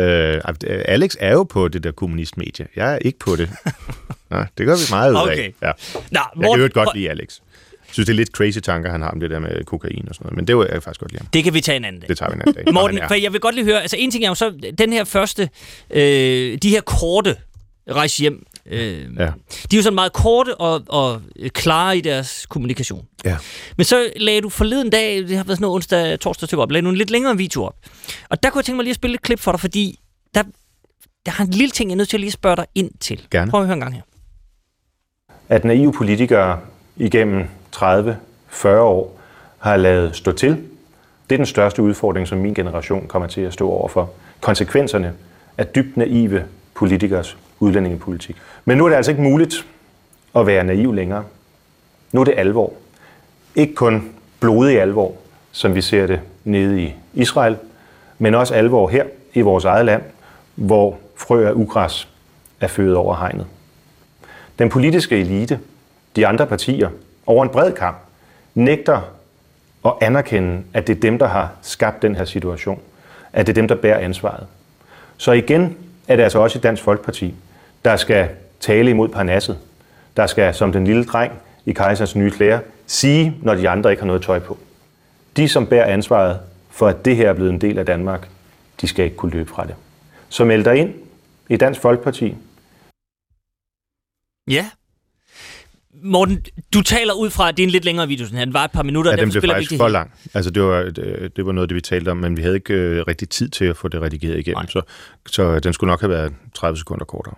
[0.64, 2.68] Alex er jo på det der kommunistmedie.
[2.76, 3.50] Jeg er ikke på det.
[4.32, 5.22] Nå, det gør vi meget ud af.
[5.22, 5.52] Okay.
[5.62, 5.72] Ja.
[6.12, 7.40] Nå, jeg kan jo godt lide Alex.
[7.88, 10.16] Jeg synes, det er lidt crazy tanker, han har om det der med kokain og
[10.16, 10.36] sådan noget.
[10.36, 12.10] Men det vil jeg faktisk godt lide Det kan vi tage en anden dag.
[12.10, 12.74] Det tager vi en anden dag.
[12.74, 15.04] Morten, for jeg vil godt lige høre, altså en ting er jo så, den her
[15.04, 15.50] første,
[15.90, 17.36] øh, de her korte
[17.92, 19.26] rejse hjem Øh, ja.
[19.72, 21.22] De er jo sådan meget korte og, og
[21.54, 23.06] klare i deres kommunikation.
[23.26, 23.38] Ja.
[23.78, 26.72] Men så lagde du forleden dag, det har været sådan noget onsdag, torsdag til op,
[26.72, 27.76] lagde du en lidt længere video op.
[28.30, 30.00] Og der kunne jeg tænke mig lige at spille et klip for dig, fordi
[30.36, 30.44] der,
[31.26, 33.28] der har en lille ting, jeg er nødt til at lige spørge dig ind til.
[33.32, 33.52] Gerne.
[33.52, 34.02] Prøv at høre en gang her.
[35.50, 36.60] At naive politikere
[36.98, 37.46] igennem
[37.76, 39.20] 30-40 år
[39.58, 40.50] har lavet stå til,
[41.30, 44.12] det er den største udfordring, som min generation kommer til at stå overfor.
[44.42, 45.14] Konsekvenserne
[45.58, 46.44] af dybt naive
[46.74, 48.36] politikers udlændingepolitik.
[48.66, 49.66] Men nu er det altså ikke muligt
[50.36, 51.24] at være naiv længere.
[52.12, 52.74] Nu er det alvor.
[53.56, 55.14] Ikke kun blodig alvor,
[55.52, 57.58] som vi ser det nede i Israel,
[58.20, 60.02] men også alvor her i vores eget land,
[60.56, 62.08] hvor frø af ugræs
[62.62, 63.46] er født over hegnet.
[64.60, 65.60] Den politiske elite,
[66.16, 66.90] de andre partier,
[67.26, 67.98] over en bred kamp,
[68.56, 69.02] nægter
[69.86, 72.80] at anerkende, at det er dem, der har skabt den her situation.
[73.34, 74.48] At det er dem, der bærer ansvaret.
[75.18, 75.78] Så igen
[76.08, 77.36] er det altså også i Dansk Folkeparti,
[77.86, 78.30] der skal
[78.60, 79.58] tale imod parnasset.
[80.18, 81.32] Der skal, som den lille dreng
[81.66, 84.58] i kejserens nye klæder, sige, når de andre ikke har noget tøj på.
[85.38, 88.28] De, som bærer ansvaret for, at det her er blevet en del af Danmark,
[88.82, 89.76] de skal ikke kunne løbe fra det.
[90.30, 90.94] Så meld dig ind
[91.50, 92.36] i Dansk Folkeparti.
[94.50, 94.66] Ja.
[96.04, 98.46] Morten, du taler ud fra, at det er en lidt længere video, sådan her.
[98.46, 99.12] Den var et par minutter.
[99.12, 100.12] Ja, den blev faktisk for lang.
[100.34, 102.74] Altså, det var, det, det var noget, det vi talte om, men vi havde ikke
[102.74, 104.82] øh, rigtig tid til at få det redigeret igennem, så,
[105.26, 107.36] så den skulle nok have været 30 sekunder kortere.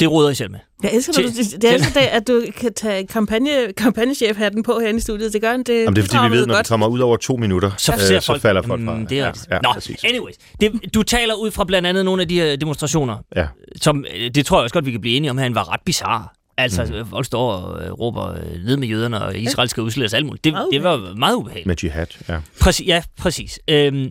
[0.00, 0.58] Det råder I selv med.
[0.82, 4.98] Jeg elsker, Til- at du, det elsker, at du kan tage kampagne, kampagnechef-hatten på herinde
[4.98, 5.32] i studiet.
[5.32, 5.68] Det gør det.
[5.68, 6.64] Jamen, det er fordi, vi ved, når godt.
[6.64, 8.96] det kommer ud over to minutter, Så, øh, ser så folk, falder folk fra.
[8.96, 10.04] Mm, det er ja, ja, Nå, præcis.
[10.04, 10.34] anyways.
[10.60, 13.46] Det, du taler ud fra blandt andet nogle af de her demonstrationer, Ja.
[13.82, 15.72] som, øh, det tror jeg også godt, vi kan blive enige om, at han var
[15.72, 16.28] ret bizarre.
[16.58, 17.10] Altså, mm.
[17.10, 20.44] folk står og øh, råber øh, ned med jøderne, og Israel skal udslettes alt muligt.
[20.44, 21.66] Det, Meget det var meget ubehageligt.
[21.66, 22.38] Med jihad, ja.
[22.60, 23.58] Præcis, ja, præcis.
[23.68, 24.08] Øhm,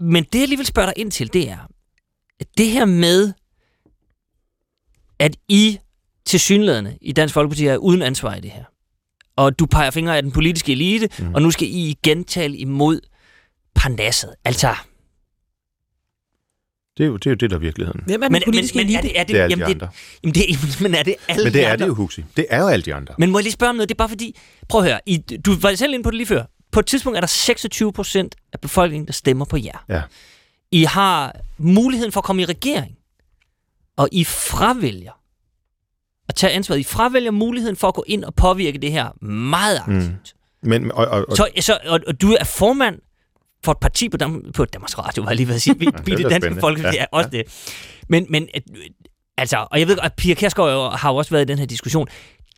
[0.00, 1.56] men det, jeg lige vil spørge dig ind til, det er,
[2.40, 3.32] at det her med,
[5.22, 5.78] at I
[6.24, 8.64] til synlædende i Dansk Folkeparti er uden ansvar i det her.
[9.36, 11.34] Og du peger fingre af den politiske elite, mm.
[11.34, 13.00] og nu skal I igen tale imod
[13.74, 14.34] Parnasset.
[14.44, 14.74] Altså,
[16.98, 18.00] Det er, jo, det er jo det, der er virkeligheden.
[18.06, 18.98] Hvem er den men, politiske men elite?
[18.98, 19.88] er det, er det, Det er alle jamen, de det, andre.
[20.22, 21.84] jamen, det, men er det alle Men det de er andre?
[21.84, 22.24] det jo, Huxi.
[22.36, 23.14] Det er jo alle de andre.
[23.18, 23.88] Men må jeg lige spørge om noget?
[23.88, 24.36] Det er bare fordi,
[24.68, 26.44] prøv at høre, I, du var selv inde på det lige før.
[26.72, 29.84] På et tidspunkt er der 26 procent af befolkningen, der stemmer på jer.
[29.88, 30.02] Ja.
[30.72, 32.94] I har muligheden for at komme i regering,
[34.02, 35.12] og I fravælger
[36.28, 36.78] at tage ansvaret.
[36.80, 40.34] I fravælger muligheden for at gå ind og påvirke det her meget aktivt.
[40.62, 42.98] Men, og, og, og, Så, så, og, og du er formand
[43.64, 45.78] for et parti på, Dam- på Danmarks Radio, var jeg lige ved at sige.
[45.78, 47.42] Vi, det det da danske folk, Ja, ja, er også det.
[48.08, 48.48] Men, men
[49.38, 52.08] altså, og jeg ved at Pia Kærsgaard har jo også været i den her diskussion.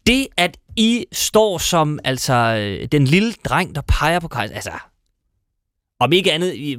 [0.07, 4.71] Det, at I står som altså øh, den lille dreng, der peger på kejser, altså,
[6.05, 6.77] om ikke andet, I,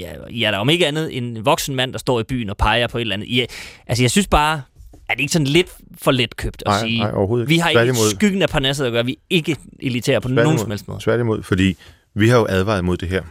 [0.00, 2.56] ja, I er der om ikke andet en voksen mand, der står i byen og
[2.56, 3.26] peger på et eller andet.
[3.26, 3.46] I, er-
[3.86, 4.62] altså, jeg synes bare,
[5.08, 5.68] er det ikke sådan lidt
[6.02, 8.92] for let købt at Nej, sige, nej, overhovedet vi har ikke skyggen af Parnasset at
[8.92, 11.00] gøre, vi er ikke elitære på nogen som helst måde.
[11.02, 11.76] Tværtimod, fordi
[12.14, 13.22] vi har jo advaret mod det her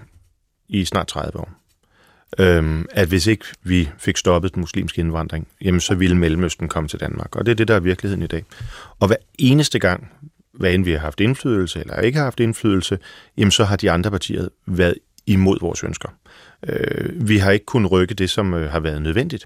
[0.70, 1.52] i snart 30 år.
[2.40, 6.90] Øhm, at hvis ikke vi fik stoppet den muslimske indvandring, jamen så ville Mellemøsten komme
[6.90, 7.36] til Danmark.
[7.36, 8.44] Og det er det, der er virkeligheden i dag.
[9.00, 10.12] Og hver eneste gang,
[10.54, 12.98] hvad end vi har haft indflydelse eller ikke har haft indflydelse,
[13.38, 14.96] jamen så har de andre partier været
[15.34, 16.10] imod vores ønsker.
[16.68, 19.46] Øh, vi har ikke kunnet rykke det, som øh, har været nødvendigt.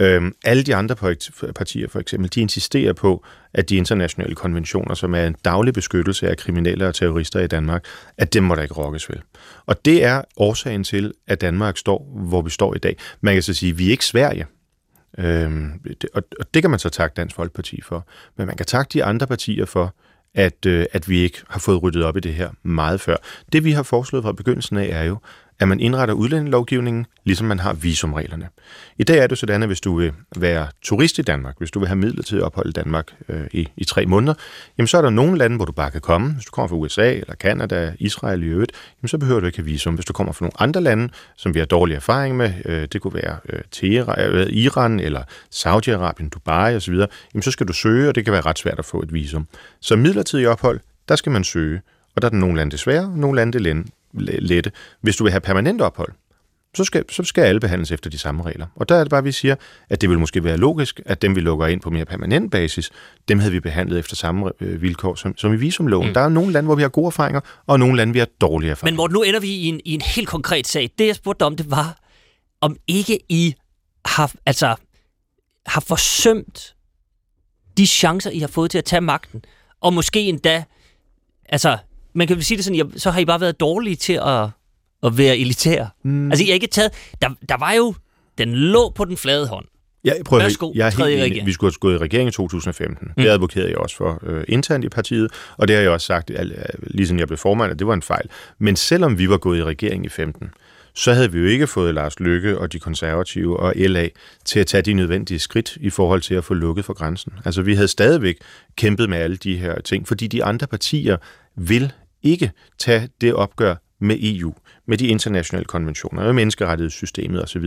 [0.00, 0.96] Øh, alle de andre
[1.54, 3.24] partier, for eksempel, de insisterer på,
[3.54, 7.84] at de internationale konventioner, som er en daglig beskyttelse af kriminelle og terrorister i Danmark,
[8.18, 9.16] at dem må der ikke rokkes ved.
[9.66, 12.96] Og det er årsagen til, at Danmark står, hvor vi står i dag.
[13.20, 14.46] Man kan så sige, at vi er ikke Sverige.
[15.18, 18.06] Øhm, det, og, og det kan man så takke Dansk Folkeparti for.
[18.36, 19.94] Men man kan takke de andre partier for,
[20.34, 23.16] at, øh, at vi ikke har fået ryddet op i det her meget før.
[23.52, 25.18] Det vi har foreslået fra begyndelsen af er jo,
[25.60, 28.48] at man indretter udlændingelovgivningen, ligesom man har visumreglerne.
[28.98, 31.78] I dag er det sådan, at hvis du vil være turist i Danmark, hvis du
[31.78, 34.34] vil have midlertidigt ophold i Danmark øh, i, i tre måneder,
[34.78, 36.32] jamen så er der nogle lande, hvor du bare kan komme.
[36.32, 39.58] Hvis du kommer fra USA eller Kanada, Israel i øvrigt, jamen så behøver du ikke
[39.58, 39.94] have visum.
[39.94, 43.00] Hvis du kommer fra nogle andre lande, som vi har dårlig erfaring med, øh, det
[43.00, 45.22] kunne være øh, Teheran, øh, Iran eller
[45.54, 46.94] Saudi-Arabien, Dubai osv.,
[47.34, 49.46] jamen så skal du søge, og det kan være ret svært at få et visum.
[49.80, 51.80] Så midlertidig ophold, der skal man søge,
[52.16, 54.72] og der er der nogle lande desværre, nogle lande det lende- lette.
[55.00, 56.12] Hvis du vil have permanent ophold,
[56.74, 58.66] så skal, så skal alle behandles efter de samme regler.
[58.76, 59.54] Og der er det bare, vi siger,
[59.88, 62.90] at det vil måske være logisk, at dem, vi lukker ind på mere permanent basis,
[63.28, 66.08] dem havde vi behandlet efter samme øh, vilkår som, som i visumloven.
[66.08, 66.14] Mm.
[66.14, 68.70] Der er nogle lande, hvor vi har gode erfaringer, og nogle lande, vi har dårlige
[68.70, 68.92] erfaringer.
[68.92, 70.90] Men Morten, nu ender vi i en, i en helt konkret sag.
[70.98, 71.98] Det, jeg spurgte om, det var,
[72.60, 73.54] om ikke I
[74.04, 74.74] har, altså,
[75.66, 76.74] har forsømt
[77.76, 79.44] de chancer, I har fået til at tage magten,
[79.80, 80.64] og måske endda,
[81.48, 81.78] altså,
[82.14, 84.48] man kan vel sige det sådan, I- så har I bare været dårlige til at,
[85.02, 85.88] at være elitære.
[86.04, 86.30] Mm.
[86.32, 86.90] Altså, I har ikke taget,
[87.22, 87.94] der, der var jo,
[88.38, 89.64] den lå på den flade hånd.
[90.04, 91.24] Ja, prøv at Værsgo, jeg er helt enig.
[91.24, 91.46] regering.
[91.46, 93.08] Vi skulle have gået i regering i 2015.
[93.16, 93.22] Mm.
[93.22, 96.30] Det advokerede jeg også for øh, internt i partiet, og det har jeg også sagt,
[96.30, 98.26] al- al- lige siden jeg blev formand, at det var en fejl.
[98.58, 100.50] Men selvom vi var gået i regering i 15,
[100.94, 104.08] så havde vi jo ikke fået Lars Lykke og de konservative og LA
[104.44, 107.32] til at tage de nødvendige skridt i forhold til at få lukket for grænsen.
[107.44, 108.36] Altså vi havde stadigvæk
[108.76, 111.16] kæmpet med alle de her ting, fordi de andre partier
[111.56, 111.92] vil
[112.22, 114.54] ikke tage det opgør med EU,
[114.86, 117.64] med de internationale konventioner, med menneskerettighedssystemet osv.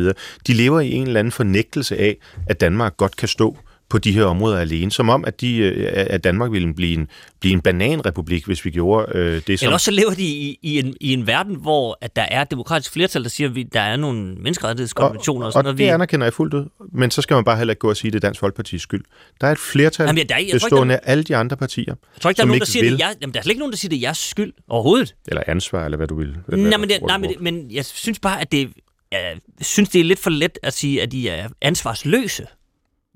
[0.47, 3.57] De lever i en eller anden fornægtelse af, at Danmark godt kan stå
[3.93, 7.07] på de her områder alene, som om, at, de, øh, at Danmark ville blive en,
[7.39, 9.65] blive en bananrepublik, hvis vi gjorde øh, det, som...
[9.65, 12.41] Eller også så lever de i, i, en, i en verden, hvor at der er
[12.41, 15.77] et demokratisk flertal, der siger, at vi, der er nogle menneskerettighedskonventioner og, og sådan og
[15.77, 17.97] det Vi, anerkender jeg fuldt ud, men så skal man bare heller ikke gå og
[17.97, 19.03] sige, at det er Dansk Folkepartis skyld.
[19.41, 21.57] Der er et flertal Jamen, der er- jeg tror ikke, bestående af alle de andre
[21.57, 21.85] partier,
[22.15, 22.91] jeg tror ikke, der er nogen, der siger, vil.
[22.93, 25.15] det jeg, jamen, der er slet ikke nogen, der siger, det er jeres skyld overhovedet.
[25.27, 26.35] eller ansvar, eller hvad du vil.
[26.47, 28.69] Hvad, Nej, men, det, nej men, det, men jeg synes bare, at det,
[29.11, 32.45] jeg synes, det er lidt for let at sige, at de er ansvarsløse.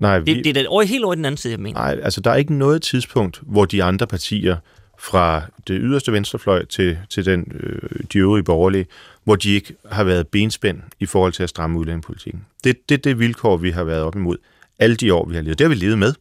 [0.00, 1.80] Nej, vi, Det, det er da over, helt over den anden side, jeg mener.
[1.80, 4.56] Nej, altså der er ikke noget tidspunkt, hvor de andre partier
[4.98, 8.86] fra det yderste venstrefløj til, til den, øh, de øvrige borgerlige,
[9.24, 12.44] hvor de ikke har været benspænd i forhold til at stramme udlændingepolitikken.
[12.64, 14.36] Det, det er det vilkår, vi har været op imod
[14.78, 15.58] alle de år, vi har levet.
[15.58, 16.14] Det har vi levet med.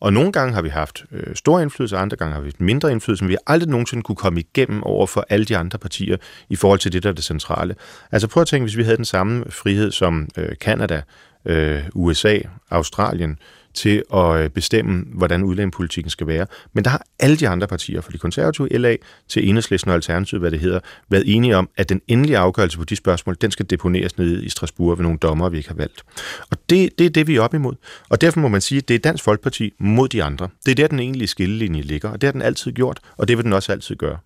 [0.00, 2.60] Og nogle gange har vi haft øh, stor indflydelse, og andre gange har vi haft
[2.60, 5.78] mindre indflydelse, men vi har aldrig nogensinde kunne komme igennem over for alle de andre
[5.78, 6.16] partier
[6.48, 7.74] i forhold til det, der er det centrale.
[8.12, 11.02] Altså prøv at tænke, hvis vi havde den samme frihed som øh, Canada,
[11.46, 12.38] øh, USA,
[12.70, 13.38] Australien,
[13.76, 16.46] til at øh, bestemme, hvordan udlændingepolitikken skal være.
[16.72, 18.96] Men der har alle de andre partier, fra de konservative LA
[19.28, 22.84] til Enhedslisten og Alternativet, hvad det hedder, været enige om, at den endelige afgørelse på
[22.84, 26.02] de spørgsmål, den skal deponeres ned i Strasbourg ved nogle dommer, vi ikke har valgt.
[26.50, 27.74] Og det, det er det, vi er op imod.
[28.08, 30.48] Og derfor må man sige, at det er Dansk Folkeparti mod de andre.
[30.66, 33.36] Det er der, den egentlige skillelinje ligger, og det har den altid gjort, og det
[33.36, 34.18] vil den også altid gøre.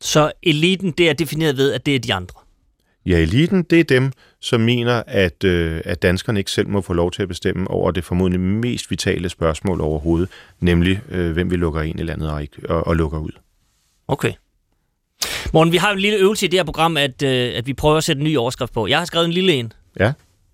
[0.00, 2.40] Så eliten, det er defineret ved, at det er de andre?
[3.06, 6.92] Ja, eliten, det er dem, som mener, at, øh, at danskerne ikke selv må få
[6.92, 10.28] lov til at bestemme over det formodentlig mest vitale spørgsmål overhovedet,
[10.60, 13.30] nemlig øh, hvem vi lukker ind i landet og, ikke, og, og lukker ud.
[14.08, 14.32] Okay.
[15.52, 17.96] Morgen, vi har en lille øvelse i det her program, at, øh, at vi prøver
[17.96, 18.86] at sætte en ny overskrift på.
[18.86, 19.72] Jeg har skrevet en lille en.
[20.00, 20.12] Ja.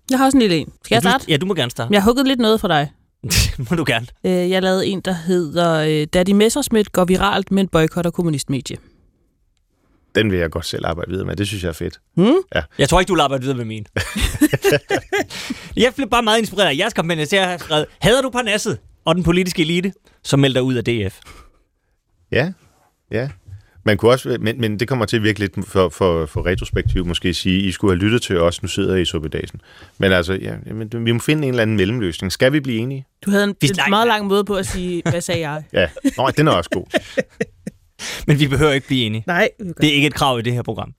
[0.09, 0.73] Jeg har også en lille en.
[0.85, 1.25] Skal jeg starte?
[1.27, 1.93] Ja, du må gerne starte.
[1.93, 2.91] Jeg har hugget lidt noget for dig.
[3.69, 4.07] må du gerne.
[4.23, 8.77] Øh, jeg lavede en, der hedder øh, Daddy Messerschmidt går viralt, men boykotter kommunistmedie.
[10.15, 11.35] Den vil jeg godt selv arbejde videre med.
[11.35, 11.99] Det synes jeg er fedt.
[12.15, 12.35] Hmm?
[12.55, 12.61] Ja.
[12.77, 13.85] Jeg tror ikke, du vil arbejde videre med min.
[15.83, 18.77] jeg blev bare meget inspireret af jeres kampagne, så jeg har skrevet, hader du Parnasset
[19.05, 19.93] og den politiske elite,
[20.23, 21.19] som melder ud af DF?
[22.31, 22.51] Ja,
[23.11, 23.29] ja.
[23.83, 27.05] Man kunne også, men, men det kommer til at virke lidt for, for, for retrospektiv
[27.05, 29.61] måske sige, I skulle have lyttet til os, nu sidder I i suppedagen.
[29.97, 32.31] Men altså, ja, jamen, vi må finde en eller anden mellemløsning.
[32.31, 33.05] Skal vi blive enige?
[33.25, 35.63] Du havde en nej, meget lang måde på at sige, hvad sagde jeg?
[35.73, 36.85] Ja, Nå, den er også god.
[38.27, 39.23] Men vi behøver ikke blive enige.
[39.27, 39.49] Nej,
[39.81, 40.93] Det er ikke et krav i det her program.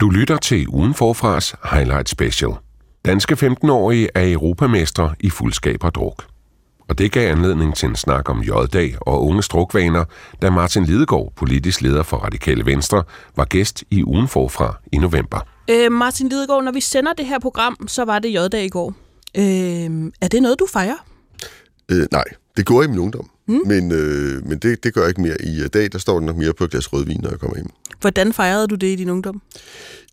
[0.00, 2.50] Du lytter til Ugen Forfras Highlight Special.
[3.04, 6.24] Danske 15-årige er europamestre i fuldskab og druk.
[6.88, 10.04] Og det gav anledning til en snak om J-dag og unge strukvaner,
[10.42, 13.02] da Martin Lidegaard, politisk leder for Radikale Venstre,
[13.36, 15.40] var gæst i Ugen Forfra i november.
[15.70, 18.94] Øh, Martin Lidegaard, når vi sender det her program, så var det J-dag i går.
[19.36, 19.42] Øh,
[20.20, 21.04] er det noget, du fejrer?
[21.92, 22.24] Øh, nej,
[22.56, 23.30] det går i min ungdom.
[23.48, 23.60] Mm.
[23.66, 25.42] Men, øh, men det, det gør jeg ikke mere.
[25.42, 27.56] I uh, dag, der står det nok mere på et glas rødvin, når jeg kommer
[27.56, 27.70] hjem.
[28.00, 29.42] Hvordan fejrede du det i din ungdom?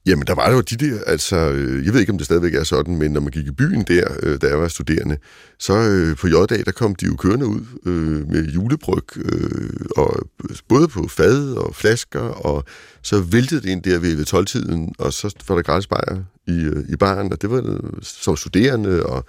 [0.06, 2.64] Jamen, der var jo de der, altså, øh, jeg ved ikke, om det stadigvæk er
[2.64, 5.18] sådan, men når man gik i byen der, øh, da jeg var studerende,
[5.60, 10.30] så øh, på J-dag, der kom de jo kørende ud øh, med julebryg, øh, og
[10.68, 12.64] både på fad og flasker, og
[13.02, 16.60] så væltede det ind der ved, ved 12-tiden, og så var der gratis bajer i,
[16.60, 19.26] øh, i baren, og det var øh, som studerende, og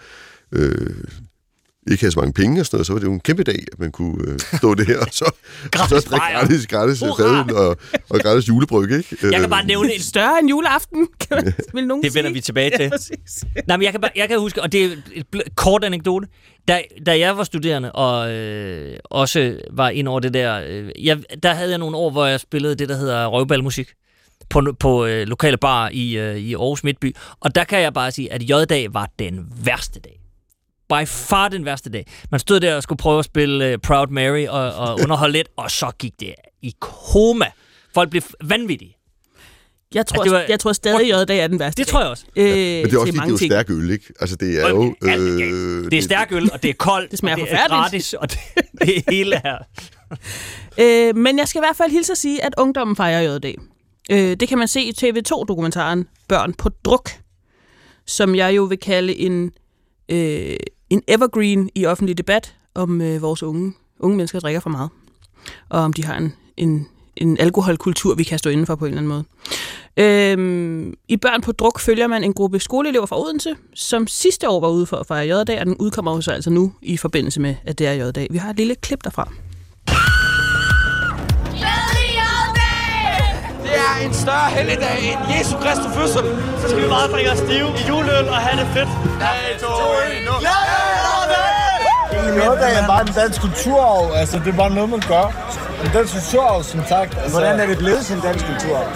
[0.53, 1.05] øh,
[1.91, 3.59] ikke havde så mange penge og sådan noget, så var det jo en kæmpe dag,
[3.73, 5.25] at man kunne øh, stå der og så,
[5.65, 7.77] og Gratis så drikke gratis, gratis fadøl og,
[8.11, 9.17] og gratis julebryg, ikke?
[9.23, 12.29] Jeg kan Øh, bare nævne en Større end juleaften, kan man, vil nogen Det vender
[12.31, 12.35] sige.
[12.35, 12.83] vi tilbage til.
[12.85, 13.45] Ja, præcis.
[13.67, 15.27] Nej, men jeg kan, bare, jeg kan huske, og det er et
[15.57, 16.27] kort anekdote,
[16.69, 21.19] da, da jeg var studerende og øh, også var ind over det der, øh, jeg,
[21.43, 23.89] der havde jeg nogle år, hvor jeg spillede det, der hedder røvbalmusik
[24.51, 27.17] på, på øh, lokale bar i, øh, i Aarhus Midtby.
[27.41, 30.20] Og der kan jeg bare sige, at J-dag var den værste dag.
[30.91, 32.07] By far den værste dag.
[32.31, 35.49] Man stod der og skulle prøve at spille uh, Proud Mary og, og underholde lidt,
[35.57, 37.47] og så gik det i koma.
[37.95, 38.97] Folk blev vanvittige.
[39.95, 42.09] Jeg tror, Altså, det var- jeg tror stadig, J-dag er den værste Det tror jeg
[42.09, 42.25] også.
[42.37, 43.53] Øh, Men det er også fordi, det er jo ting.
[43.53, 44.05] stærk øl, ikke?
[44.21, 44.95] Altså, det er jo...
[45.03, 47.81] øh, Det er stærk øl, og det er koldt, Det smager og det er forfærdeligt.
[47.81, 48.39] gratis, og det,
[48.81, 49.59] det hele er...
[50.81, 53.55] Øh, men jeg skal i hvert fald hilse at sige, at ungdommen fejrer J-dag.
[54.11, 57.11] Øh, det kan man se i TV2-dokumentaren Børn på druk,
[58.07, 59.51] som jeg jo vil kalde en,
[60.09, 60.57] øh,
[60.91, 63.73] en evergreen i offentlig debat om øh, vores unge.
[64.01, 64.91] Unge mennesker drikker for meget,
[65.69, 66.87] og om de har en, en,
[67.17, 69.25] en alkoholkultur, vi kan stå indenfor på en eller anden måde.
[69.97, 74.61] Øhm, I Børn på druk følger man en gruppe skoleelever fra Odense, som sidste år
[74.61, 77.41] var ude for at fejre J-dag, og den udkommer jo så altså nu i forbindelse
[77.41, 78.27] med, at det er J-dag.
[78.31, 79.33] Vi har et lille klip derfra.
[83.63, 86.25] Det er en større helligdag end Jesu Kristi fødsel.
[86.61, 88.89] Så skal vi bare drikke os stive i juleøl og have det fedt.
[88.89, 90.80] 3, 2, 1, nu.
[92.37, 94.13] Noget er bare en dansk kulturarv.
[94.15, 95.27] Altså, det er bare noget, man gør.
[95.85, 97.15] En dansk kulturarv, som sagt.
[97.15, 98.89] Altså, Hvordan er det blevet til en dansk kulturarv?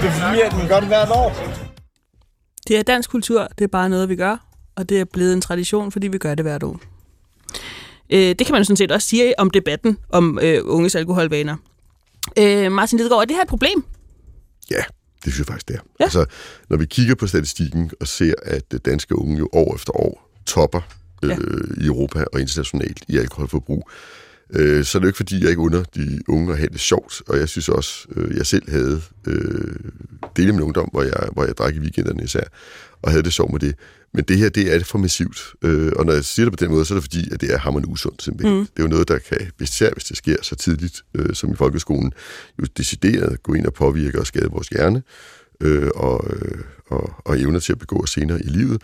[0.00, 1.36] Det er fordi, at man gør det hvert år.
[2.68, 4.36] Det er dansk kultur, det er bare noget, vi gør,
[4.76, 6.80] og det er blevet en tradition, fordi vi gør det hvert år.
[8.10, 11.56] Øh, det kan man sådan set også sige om debatten om øh, unges alkoholvaner.
[12.38, 13.84] Øh, Martin Lidegaard, er det her et problem?
[14.70, 14.82] Ja,
[15.24, 15.80] det synes jeg faktisk, det er.
[16.00, 16.04] Ja.
[16.04, 16.24] Altså,
[16.70, 20.30] når vi kigger på statistikken og ser, at øh, danske unge jo år efter år
[20.46, 20.80] topper
[21.22, 21.36] øh, Ja.
[21.84, 23.90] i Europa og internationalt i alkoholforbrug,
[24.54, 26.80] øh, så er det jo ikke, fordi jeg ikke under de unge at have det
[26.80, 29.74] sjovt, og jeg synes også, øh, jeg selv havde øh,
[30.36, 32.44] dele af min ungdom, hvor jeg, hvor jeg drak i weekenderne især,
[33.02, 33.74] og havde det sjovt med det.
[34.14, 35.54] Men det her, det er for massivt.
[35.64, 37.54] Øh, og når jeg siger det på den måde, så er det fordi, at det
[37.54, 38.58] er hammerende usundt simpelthen.
[38.58, 38.66] Mm.
[38.66, 41.56] Det er jo noget, der kan, især hvis det sker så tidligt, øh, som i
[41.56, 42.12] folkeskolen,
[42.58, 45.02] jo decideret gå ind og påvirke og skade vores hjerne,
[45.60, 48.82] øh, og, øh, og, og evner til at begå os senere i livet.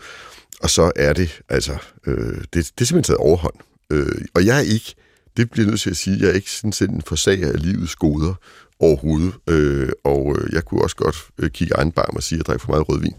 [0.61, 1.77] Og så er det, altså,
[2.07, 3.55] øh, det, det er simpelthen taget overhånd.
[3.89, 4.95] Øh, og jeg er ikke
[5.37, 6.17] det bliver jeg nødt til at sige.
[6.19, 8.33] Jeg er ikke sådan set en forsager af livets goder
[8.79, 9.33] overhovedet.
[9.49, 12.45] Øh, og øh, jeg kunne også godt øh, kigge egen barm og sige, at jeg
[12.45, 13.13] drikker for meget rødvin,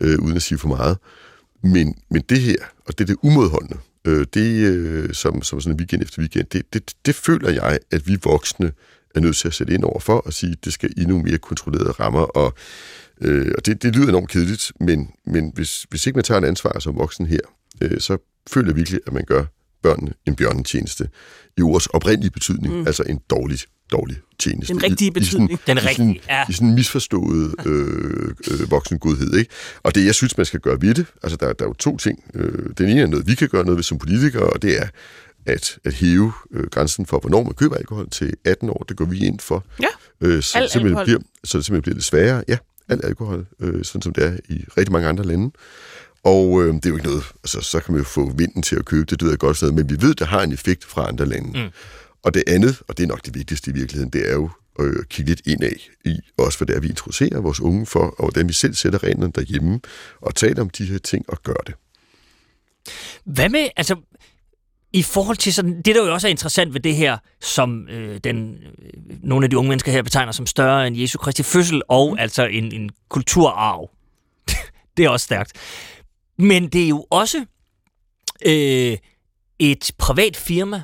[0.00, 0.98] øh, uden at sige for meget.
[1.62, 2.56] Men, men det her,
[2.86, 6.46] og det er det umodholdende, øh, det øh, som, som sådan en weekend efter weekend,
[6.52, 8.72] det, det, det føler jeg, at vi voksne
[9.14, 11.38] er nødt til at sætte ind over for og sige, at det skal endnu mere
[11.38, 12.20] kontrollerede rammer.
[12.20, 12.54] Og,
[13.20, 16.44] øh, og det, det lyder enormt kedeligt, men, men hvis, hvis ikke man tager en
[16.44, 17.40] ansvar som voksen her,
[17.82, 18.18] øh, så
[18.50, 19.44] føler jeg virkelig, at man gør
[19.82, 21.08] børnene en bjørnetjeneste
[21.56, 22.86] i ordets oprindelige betydning, mm.
[22.86, 23.58] altså en dårlig,
[23.92, 24.74] dårlig tjeneste.
[24.74, 25.52] Den rigtige betydning.
[25.52, 26.44] I sådan, Den rigtige, ja.
[26.48, 29.50] I sådan en misforstået øh, øh, voksengodhed, ikke?
[29.82, 31.96] Og det, jeg synes, man skal gøre ved det, altså der, der er jo to
[31.96, 32.24] ting.
[32.34, 34.86] Øh, den ene er noget, vi kan gøre noget ved som politikere, og det er
[35.46, 38.84] at, at hæve øh, grænsen for, hvornår man køber alkohol til 18 år.
[38.88, 39.64] Det går vi ind for.
[39.82, 39.86] Ja,
[40.20, 42.44] øh, så, al simpelthen bliver, så det simpelthen bliver lidt sværere.
[42.48, 42.58] Ja,
[42.88, 45.50] al alkohol, øh, sådan som det er i rigtig mange andre lande.
[46.22, 48.76] Og øh, det er jo ikke noget, altså så kan man jo få vinden til
[48.76, 51.08] at købe det, det er godt sted, men vi ved, det har en effekt fra
[51.08, 51.62] andre lande.
[51.64, 51.70] Mm.
[52.22, 54.96] Og det andet, og det er nok det vigtigste i virkeligheden, det er jo øh,
[55.00, 55.72] at kigge lidt indad
[56.04, 59.02] i, også hvad det er, vi introducerer vores unge for, og hvordan vi selv sætter
[59.02, 59.80] reglerne derhjemme,
[60.20, 61.74] og taler om de her ting og gør det.
[63.24, 63.96] Hvad med, altså,
[64.92, 68.20] i forhold til sådan, det der jo også er interessant ved det her, som øh,
[68.24, 71.82] den, øh, nogle af de unge mennesker her betegner som større end Jesu Kristi fødsel,
[71.88, 72.18] og mm.
[72.18, 73.90] altså en, en kulturarv.
[74.96, 75.52] det er også stærkt.
[76.38, 77.44] Men det er jo også
[78.46, 78.96] øh,
[79.58, 80.82] et privat firma,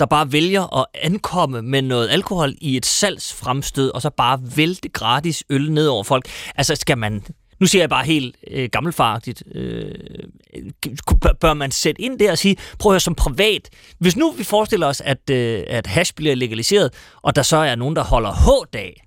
[0.00, 4.88] der bare vælger at ankomme med noget alkohol i et salgsfremstød, og så bare vælte
[4.88, 6.28] gratis øl ned over folk.
[6.54, 7.24] Altså, skal man...
[7.60, 9.42] Nu siger jeg bare helt øh, gammelfartigt.
[9.54, 9.94] Øh,
[11.40, 13.68] bør man sætte ind der og sige, prøv at høre som privat.
[13.98, 16.92] Hvis nu vi forestiller os, at, øh, at hash bliver legaliseret,
[17.22, 19.04] og der så er nogen, der holder H-dag,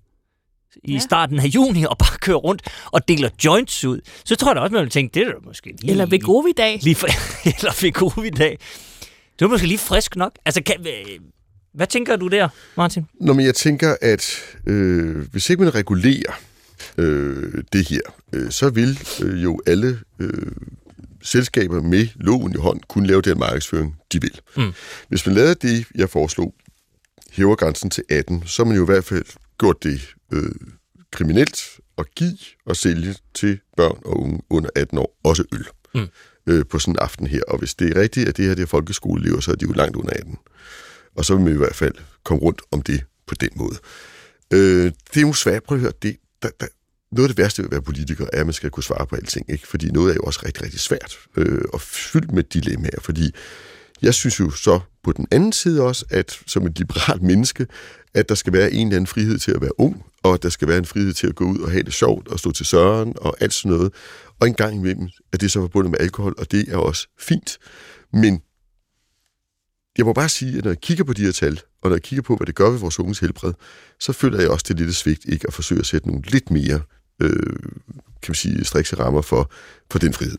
[0.84, 1.00] i ja.
[1.00, 4.62] starten af juni og bare kører rundt og deler joints ud, så tror jeg da
[4.62, 5.92] også, man vil tænke, det er da måske lige...
[5.92, 6.80] Eller Vegovi-dag.
[6.82, 6.98] Lige,
[7.58, 8.58] eller Vegovi-dag.
[9.40, 10.32] Det er måske lige frisk nok.
[10.46, 10.76] Altså, kan,
[11.74, 13.06] hvad tænker du der, Martin?
[13.22, 16.40] Nå, men jeg tænker, at øh, hvis ikke man regulerer
[16.98, 18.02] øh, det her,
[18.34, 20.52] øh, så vil øh, jo alle øh,
[21.24, 24.42] selskaber med loven i hånd kunne lave den markedsføring, de vil.
[24.58, 24.74] Mm.
[25.08, 26.56] Hvis man lavede det, jeg foreslog,
[27.32, 29.26] hæver grænsen til 18, så har man jo i hvert fald
[29.60, 30.02] gjort det
[30.34, 30.52] øh,
[31.12, 31.62] kriminelt
[31.98, 36.08] at give og sælge til børn og unge under 18 år, også øl, mm.
[36.48, 37.42] øh, på sådan en aften her.
[37.48, 39.72] Og hvis det er rigtigt, at det her det er folkeskoleelever, så er de jo
[39.72, 40.38] langt under 18.
[41.16, 43.76] Og så vil man i hvert fald komme rundt om det på den måde.
[44.54, 46.68] Øh, det er jo svært, prøv at høre, det, der, der,
[47.12, 49.16] noget af det værste ved at være politiker, er, at man skal kunne svare på
[49.16, 49.68] alting, ikke?
[49.68, 53.32] fordi noget er jo også rigtig, rigtig svært øh, og fyldt med dilemmaer, fordi
[54.02, 57.68] jeg synes jo så på den anden side også, at som et liberalt menneske,
[58.14, 60.50] at der skal være en eller anden frihed til at være ung, og at der
[60.50, 62.66] skal være en frihed til at gå ud og have det sjovt og stå til
[62.66, 63.94] søren og alt sådan noget.
[64.40, 67.58] Og en gang imellem er det så forbundet med alkohol, og det er også fint.
[68.14, 68.42] Men
[69.98, 72.02] jeg må bare sige, at når jeg kigger på de her tal, og når jeg
[72.02, 73.54] kigger på, hvad det gør ved vores unges helbred,
[74.00, 76.52] så føler jeg også, det er lidt svigt ikke at forsøge at sætte nogle lidt
[76.52, 76.82] mere
[77.22, 77.56] øh,
[78.22, 79.52] kan man sige, strikse rammer for,
[79.92, 80.38] for den frihed.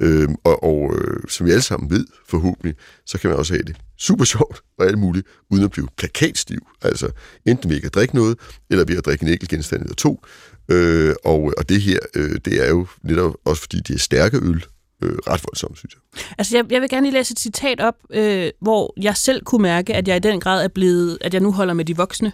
[0.00, 2.74] Øh, og og øh, som vi alle sammen ved, forhåbentlig,
[3.06, 6.66] så kan man også have det super sjovt og alt muligt, uden at blive plakatstiv.
[6.82, 7.10] Altså
[7.46, 8.38] enten ved ikke at drikke noget,
[8.70, 10.24] eller ved at drikke en enkelt genstand eller to.
[10.68, 14.38] Øh, og, og det her, øh, det er jo netop også fordi, det er stærke
[14.42, 14.64] øl,
[15.02, 16.22] øh, ret voldsomt, synes jeg.
[16.38, 19.62] Altså, jeg, jeg vil gerne lige læse et citat op, øh, hvor jeg selv kunne
[19.62, 22.32] mærke, at jeg i den grad er blevet, at jeg nu holder med de voksne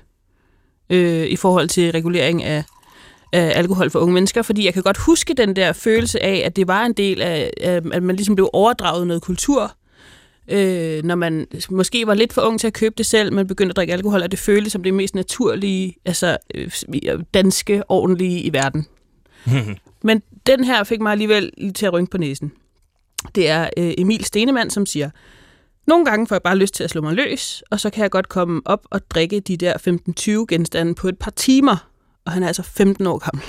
[0.90, 2.64] øh, i forhold til regulering af
[3.32, 6.56] af alkohol for unge mennesker, fordi jeg kan godt huske den der følelse af, at
[6.56, 9.76] det var en del af, at man ligesom blev overdraget noget kultur,
[10.48, 13.72] øh, når man måske var lidt for ung til at købe det selv, men begyndte
[13.72, 16.70] at drikke alkohol, og det føltes som det mest naturlige, altså øh,
[17.34, 18.86] danske, ordentlige i verden.
[20.04, 22.52] men den her fik mig alligevel lige til at rynke på næsen.
[23.34, 25.10] Det er øh, Emil Stenemann, som siger,
[25.86, 28.10] nogle gange får jeg bare lyst til at slå mig løs, og så kan jeg
[28.10, 29.74] godt komme op og drikke de der
[30.42, 31.90] 15-20 genstande på et par timer,
[32.24, 33.44] og han er altså 15 år gammel.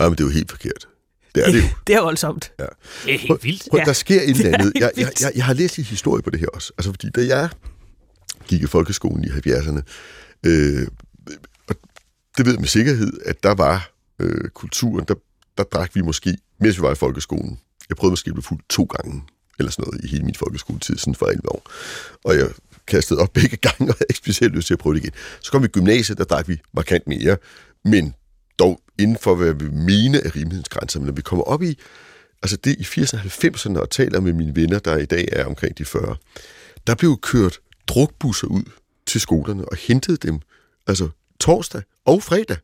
[0.00, 0.88] Jamen, det er jo helt forkert.
[1.34, 1.68] Det er det jo.
[1.86, 2.52] det er voldsomt.
[2.58, 2.64] Ja.
[3.04, 3.68] Det er helt vildt.
[3.70, 4.72] Prøv, der sker et eller andet.
[4.74, 6.72] Jeg, jeg, jeg, jeg har læst en historie på det her også.
[6.78, 7.48] Altså, fordi da jeg
[8.46, 9.80] gik i folkeskolen i 70'erne,
[10.46, 10.86] øh,
[11.68, 11.74] og
[12.36, 15.14] det ved jeg med sikkerhed, at der var øh, kulturen, der,
[15.62, 17.60] der drak vi måske, mens vi var i folkeskolen.
[17.88, 19.22] Jeg prøvede måske at blive fuld to gange,
[19.58, 21.62] eller sådan noget, i hele min folkeskoletid, sådan for 11 år.
[22.24, 22.48] Og jeg
[22.86, 25.12] kastede op begge gange, og havde ikke specielt lyst til at prøve det igen.
[25.40, 27.36] Så kom vi i gymnasiet, der drak vi markant mere
[27.84, 28.14] men
[28.58, 31.00] dog inden for, hvad vi mener rimelighedens grænser.
[31.00, 31.78] Men når vi kommer op i,
[32.42, 35.44] altså det i 80'erne og 90'erne, og taler med mine venner, der i dag er
[35.44, 36.16] omkring de 40,
[36.86, 38.62] der blev kørt drukbusser ud
[39.06, 40.40] til skolerne og hentede dem,
[40.86, 41.08] altså
[41.40, 42.56] torsdag og fredag,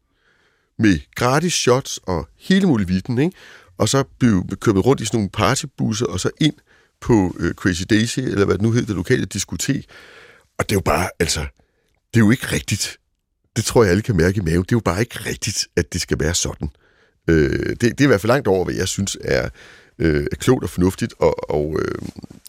[0.79, 3.37] med gratis shots og hele muligheden, ikke?
[3.79, 6.55] Og så blev vi kørt rundt i sådan nogle partybusser, og så ind
[7.01, 9.87] på øh, Crazy Daisy, eller hvad det nu hedder, det lokale diskotek.
[10.59, 11.41] Og det er jo bare, altså,
[12.15, 12.99] det er jo ikke rigtigt.
[13.57, 14.63] Det tror jeg, alle kan mærke i maven.
[14.63, 16.69] Det er jo bare ikke rigtigt, at det skal være sådan.
[17.29, 19.49] Øh, det, det er i hvert fald langt over, hvad jeg synes er,
[19.99, 21.99] øh, er klogt og fornuftigt, og, og øh,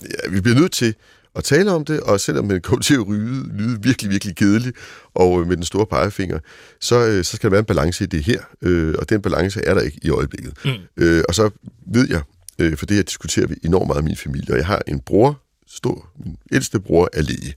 [0.02, 0.96] ja, vi bliver nødt til
[1.38, 4.74] at tale om det, og selvom man kommer til at ryde, lyde virkelig, virkelig kedelig,
[5.16, 6.40] og øh, med den store pegefinger,
[6.82, 9.62] så, øh, så skal der være en balance i det her, øh, og den balance
[9.66, 10.54] er der ikke i øjeblikket.
[10.66, 10.72] Mm.
[10.98, 11.50] Øh, og så
[11.94, 12.22] ved jeg,
[12.60, 15.00] øh, for det her diskuterer vi enormt meget i min familie, og jeg har en
[15.00, 17.54] bror, stor, min ældste bror er læge.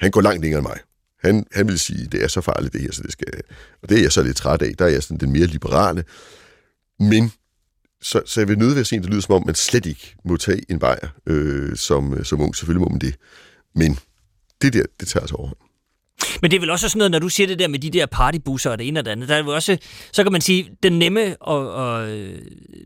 [0.00, 0.78] Han går langt længere end mig.
[1.24, 3.26] Han, han vil sige, det er så farligt det her, så det skal...
[3.82, 4.72] Og det er jeg så lidt træt af.
[4.78, 6.04] Der er jeg sådan den mere liberale.
[7.00, 7.32] Men
[8.04, 10.14] så, så jeg vil nødvendigvis at se, at det lyder som om, man slet ikke
[10.24, 12.56] må tage en bajer øh, som, øh, som ung.
[12.56, 13.14] Selvfølgelig må man det.
[13.74, 13.98] Men
[14.62, 15.50] det der, det tager sig over.
[16.42, 18.06] Men det er vel også sådan noget, når du siger det der med de der
[18.06, 19.78] partybusser og det ene og det andet, der er jo også,
[20.12, 22.38] så kan man sige, den nemme og, og øh,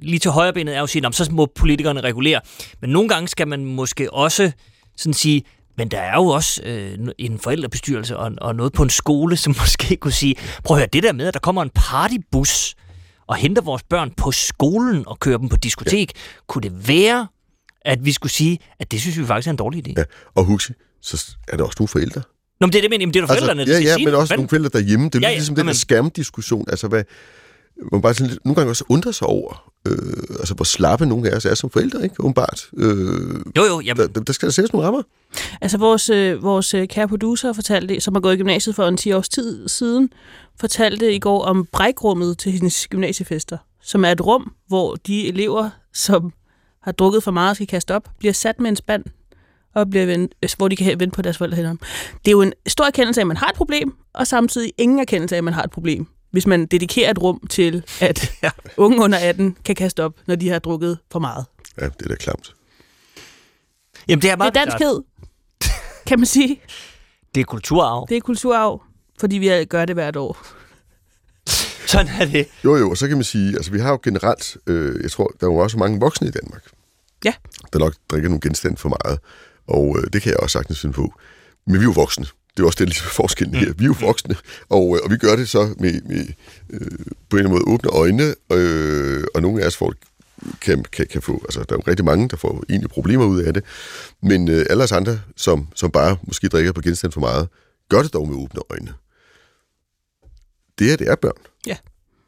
[0.02, 2.40] lige til højre benet er jo at sige, så må politikerne regulere.
[2.80, 4.52] Men nogle gange skal man måske også
[4.96, 5.42] sådan sige,
[5.76, 9.54] men der er jo også øh, en forældrebestyrelse og, og noget på en skole, som
[9.60, 12.74] måske kunne sige, prøv at høre, det der med, at der kommer en partybus
[13.28, 16.20] og henter vores børn på skolen og kører dem på diskotek, ja.
[16.46, 17.26] kunne det være,
[17.82, 19.94] at vi skulle sige, at det synes vi faktisk er en dårlig idé?
[19.96, 20.04] Ja,
[20.34, 20.70] og husk,
[21.02, 22.22] så er der også nogle forældre.
[22.60, 24.04] Nå, men det er det, men det er der forældrene, altså, ja, der ja, sige
[24.04, 25.06] men også nogle forældre derhjemme.
[25.06, 26.64] Det er ja, ja, ligesom ja, den der skærmdiskussion.
[26.70, 27.04] Altså, hvad,
[27.92, 31.36] man bare sådan, nogle gange også undrer sig over, øh, altså hvor slappe nogle af
[31.36, 32.20] os er som forældre, ikke?
[32.20, 32.66] Umiddelbart.
[32.76, 33.80] Øh, jo, jo.
[33.80, 34.08] Jamen.
[34.14, 35.02] Der, der skal der sættes nogle rammer.
[35.60, 38.96] Altså vores, øh, vores øh, kære producer fortalte, som har gået i gymnasiet for en
[38.96, 40.10] 10 års tid siden,
[40.60, 45.70] fortalte i går om brækrummet til hendes gymnasiefester, som er et rum, hvor de elever,
[45.94, 46.32] som
[46.82, 49.04] har drukket for meget og skal kaste op, bliver sat med en spand,
[49.74, 51.76] og bliver vendt, hvor de kan vente på deres forældre Det
[52.26, 55.34] er jo en stor erkendelse af, at man har et problem, og samtidig ingen erkendelse
[55.34, 58.50] af, at man har et problem hvis man dedikerer et rum til, at ja.
[58.76, 61.44] unge under 18 kan kaste op, når de har drukket for meget.
[61.80, 62.54] Ja, det er da klamt.
[64.08, 65.02] Jamen, det er, meget det er danskhed,
[66.06, 66.60] kan man sige.
[67.34, 68.06] Det er kulturarv.
[68.08, 68.82] Det er kulturarv,
[69.20, 70.46] fordi vi gør det hvert år.
[71.86, 72.48] Sådan er det.
[72.64, 75.32] Jo, jo, og så kan man sige, altså vi har jo generelt, øh, jeg tror,
[75.40, 76.64] der er jo også mange voksne i Danmark,
[77.24, 77.34] ja.
[77.72, 79.18] der nok drikker nogle genstande for meget,
[79.66, 81.12] og øh, det kan jeg også sagtens finde på.
[81.66, 82.26] Men vi er jo voksne.
[82.58, 83.72] Det er også det, ligesom forskellen her.
[83.72, 84.36] Vi er jo voksne,
[84.68, 86.26] og, øh, og vi gør det så med, med
[86.70, 86.80] øh,
[87.28, 89.94] på en eller anden måde åbne øjne, øh, og nogle af os får
[90.60, 93.42] kan, kan, kan få, altså der er jo rigtig mange, der får egentlig problemer ud
[93.42, 93.64] af det,
[94.22, 97.48] men øh, alle os andre, som, som bare måske drikker på genstand for meget,
[97.88, 98.94] gør det dog med åbne øjne.
[100.78, 101.42] Det her, det er børn.
[101.66, 101.76] Ja.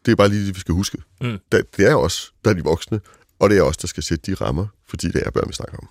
[0.07, 0.99] Det er bare lige det, vi skal huske.
[1.21, 1.39] Mm.
[1.53, 3.01] Det, det er os, der er de voksne,
[3.39, 5.79] og det er os, der skal sætte de rammer, fordi det er børn, vi snakker
[5.79, 5.89] om.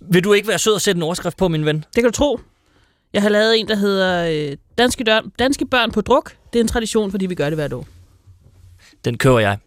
[0.00, 1.76] Vil du ikke være sød at sætte en overskrift på, min ven?
[1.76, 2.40] Det kan du tro.
[3.12, 6.36] Jeg har lavet en, der hedder øh, Danske, dør, Danske børn på druk.
[6.52, 7.86] Det er en tradition, fordi vi gør det hvert år.
[9.04, 9.58] Den kører jeg.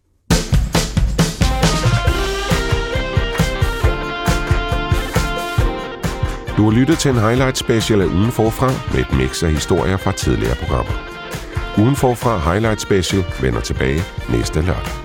[6.58, 9.98] Du har lyttet til en highlight special af Ugen Forfra med et mix af historier
[9.98, 10.94] fra tidligere programmer.
[11.78, 15.05] Ugen Forfra Highlight Special vender tilbage næste lørdag.